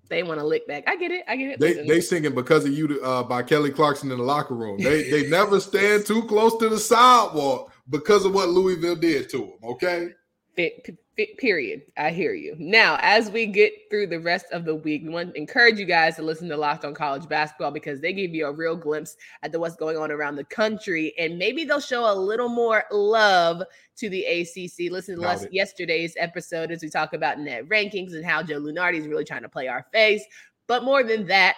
They 0.09 0.23
want 0.23 0.41
to 0.41 0.47
lick 0.47 0.67
back. 0.67 0.85
I 0.87 0.97
get 0.97 1.11
it. 1.11 1.25
I 1.29 1.37
get 1.37 1.51
it. 1.53 1.61
they 1.61 1.69
Listen, 1.69 1.87
they 1.87 2.01
singing 2.01 2.35
because 2.35 2.65
of 2.65 2.73
you 2.73 3.01
uh, 3.03 3.23
by 3.23 3.43
Kelly 3.43 3.71
Clarkson 3.71 4.11
in 4.11 4.19
the 4.19 4.25
locker 4.25 4.55
room. 4.55 4.79
They 4.79 5.11
they 5.11 5.29
never 5.29 5.61
stand 5.61 6.07
too 6.07 6.23
close 6.25 6.57
to 6.59 6.69
the 6.69 6.79
sidewalk 6.79 7.73
because 7.89 8.25
of 8.25 8.35
what 8.35 8.49
Louisville 8.49 8.97
did 8.97 9.29
to 9.31 9.39
them. 9.39 9.59
Okay. 9.63 10.11
Fit, 10.57 10.99
period. 11.39 11.83
I 11.97 12.11
hear 12.11 12.33
you. 12.33 12.57
Now, 12.59 12.99
as 13.01 13.31
we 13.31 13.47
get 13.47 13.73
through 13.91 14.07
the 14.07 14.21
rest 14.21 14.47
of 14.53 14.65
the 14.65 14.75
week, 14.75 15.03
we 15.03 15.11
want 15.11 15.35
to 15.35 15.39
encourage 15.39 15.79
you 15.79 15.85
guys 15.85 16.17
to 16.17 16.23
listen 16.23 16.49
to 16.49 16.57
Locked 16.57 16.85
on 16.85 16.95
College 16.95 17.29
Basketball 17.29 17.71
because 17.71 18.01
they 18.01 18.13
give 18.13 18.35
you 18.35 18.47
a 18.47 18.53
real 18.53 18.75
glimpse 18.75 19.17
at 19.43 19.53
the, 19.53 19.61
what's 19.61 19.77
going 19.77 19.97
on 19.97 20.11
around 20.11 20.37
the 20.37 20.45
country, 20.45 21.15
and 21.19 21.39
maybe 21.39 21.65
they'll 21.65 21.81
show 21.81 22.11
a 22.11 22.15
little 22.15 22.49
more 22.49 22.85
love 22.91 23.63
to 23.97 24.09
the 24.09 24.25
ACC. 24.25 24.91
Listen 24.91 25.21
to 25.21 25.29
us 25.29 25.47
yesterday's 25.51 26.15
episode 26.19 26.71
as 26.71 26.83
we 26.83 26.89
talk 26.89 27.13
about 27.13 27.39
net 27.39 27.69
rankings 27.69 28.15
and 28.15 28.25
how 28.25 28.43
Joe 28.43 28.61
Lunardi 28.61 28.99
is 28.99 29.07
really 29.09 29.25
trying 29.25 29.43
to 29.43 29.49
play 29.49 29.69
our 29.69 29.87
face. 29.93 30.25
But 30.67 30.85
more 30.85 31.03
than 31.03 31.27
that, 31.29 31.57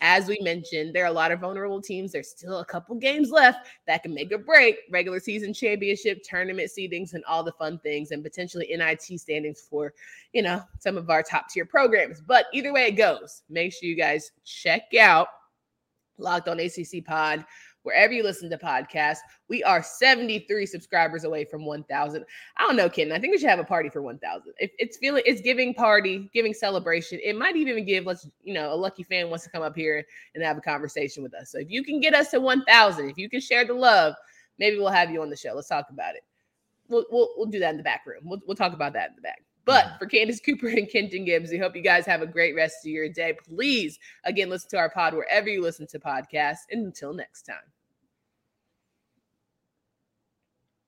as 0.00 0.26
we 0.26 0.38
mentioned, 0.40 0.94
there 0.94 1.04
are 1.04 1.08
a 1.08 1.12
lot 1.12 1.30
of 1.30 1.40
vulnerable 1.40 1.80
teams. 1.80 2.12
There's 2.12 2.30
still 2.30 2.60
a 2.60 2.64
couple 2.64 2.94
games 2.96 3.30
left 3.30 3.68
that 3.86 4.02
can 4.02 4.14
make 4.14 4.32
a 4.32 4.38
break 4.38 4.76
regular 4.90 5.20
season 5.20 5.52
championship, 5.52 6.22
tournament 6.22 6.70
seedings, 6.76 7.14
and 7.14 7.24
all 7.24 7.42
the 7.42 7.52
fun 7.52 7.78
things, 7.78 8.10
and 8.10 8.22
potentially 8.22 8.68
NIT 8.74 9.20
standings 9.20 9.66
for, 9.68 9.92
you 10.32 10.42
know, 10.42 10.62
some 10.78 10.96
of 10.96 11.10
our 11.10 11.22
top 11.22 11.48
tier 11.48 11.66
programs. 11.66 12.20
But 12.20 12.46
either 12.52 12.72
way 12.72 12.86
it 12.86 12.92
goes, 12.92 13.42
make 13.50 13.72
sure 13.72 13.88
you 13.88 13.96
guys 13.96 14.32
check 14.44 14.94
out 14.98 15.28
Locked 16.20 16.48
on 16.48 16.60
ACC 16.60 17.04
Pod 17.04 17.44
wherever 17.82 18.12
you 18.12 18.22
listen 18.22 18.50
to 18.50 18.58
podcasts. 18.58 19.18
We 19.48 19.62
are 19.64 19.82
73 19.82 20.66
subscribers 20.66 21.24
away 21.24 21.44
from 21.44 21.64
1,000. 21.64 22.24
I 22.56 22.66
don't 22.66 22.76
know, 22.76 22.88
Ken. 22.88 23.12
I 23.12 23.18
think 23.18 23.32
we 23.32 23.38
should 23.38 23.48
have 23.48 23.58
a 23.58 23.64
party 23.64 23.88
for 23.88 24.02
1,000. 24.02 24.52
If 24.58 24.70
it's 24.78 24.96
feeling, 24.98 25.22
it's 25.26 25.40
giving 25.40 25.74
party, 25.74 26.30
giving 26.32 26.54
celebration. 26.54 27.20
It 27.22 27.36
might 27.36 27.56
even 27.56 27.84
give, 27.84 28.06
let's, 28.06 28.28
you 28.42 28.54
know, 28.54 28.72
a 28.72 28.76
lucky 28.76 29.02
fan 29.02 29.30
wants 29.30 29.44
to 29.44 29.50
come 29.50 29.62
up 29.62 29.76
here 29.76 30.04
and 30.34 30.44
have 30.44 30.58
a 30.58 30.62
conversation 30.62 31.22
with 31.22 31.34
us. 31.34 31.50
So 31.50 31.58
if 31.58 31.70
you 31.70 31.84
can 31.84 32.00
get 32.00 32.14
us 32.14 32.30
to 32.30 32.40
1,000, 32.40 33.10
if 33.10 33.18
you 33.18 33.28
can 33.28 33.40
share 33.40 33.64
the 33.64 33.74
love, 33.74 34.14
maybe 34.58 34.78
we'll 34.78 34.88
have 34.88 35.10
you 35.10 35.22
on 35.22 35.30
the 35.30 35.36
show. 35.36 35.52
Let's 35.54 35.68
talk 35.68 35.86
about 35.90 36.14
it. 36.14 36.22
We'll, 36.88 37.06
we'll, 37.10 37.30
we'll 37.36 37.46
do 37.46 37.60
that 37.60 37.70
in 37.70 37.76
the 37.76 37.82
back 37.82 38.02
room. 38.06 38.22
We'll, 38.24 38.40
we'll 38.46 38.56
talk 38.56 38.72
about 38.72 38.92
that 38.94 39.10
in 39.10 39.16
the 39.16 39.22
back. 39.22 39.42
But 39.70 39.98
for 39.98 40.06
Candace 40.06 40.40
Cooper 40.40 40.68
and 40.68 40.90
Kenton 40.90 41.24
Gibbs, 41.24 41.50
we 41.50 41.58
hope 41.58 41.76
you 41.76 41.82
guys 41.82 42.04
have 42.06 42.22
a 42.22 42.26
great 42.26 42.56
rest 42.56 42.84
of 42.84 42.90
your 42.90 43.08
day. 43.08 43.34
Please, 43.46 43.98
again, 44.24 44.50
listen 44.50 44.68
to 44.70 44.78
our 44.78 44.90
pod 44.90 45.14
wherever 45.14 45.48
you 45.48 45.62
listen 45.62 45.86
to 45.88 45.98
podcasts. 46.00 46.66
And 46.70 46.84
until 46.86 47.12
next 47.12 47.42
time. 47.42 47.56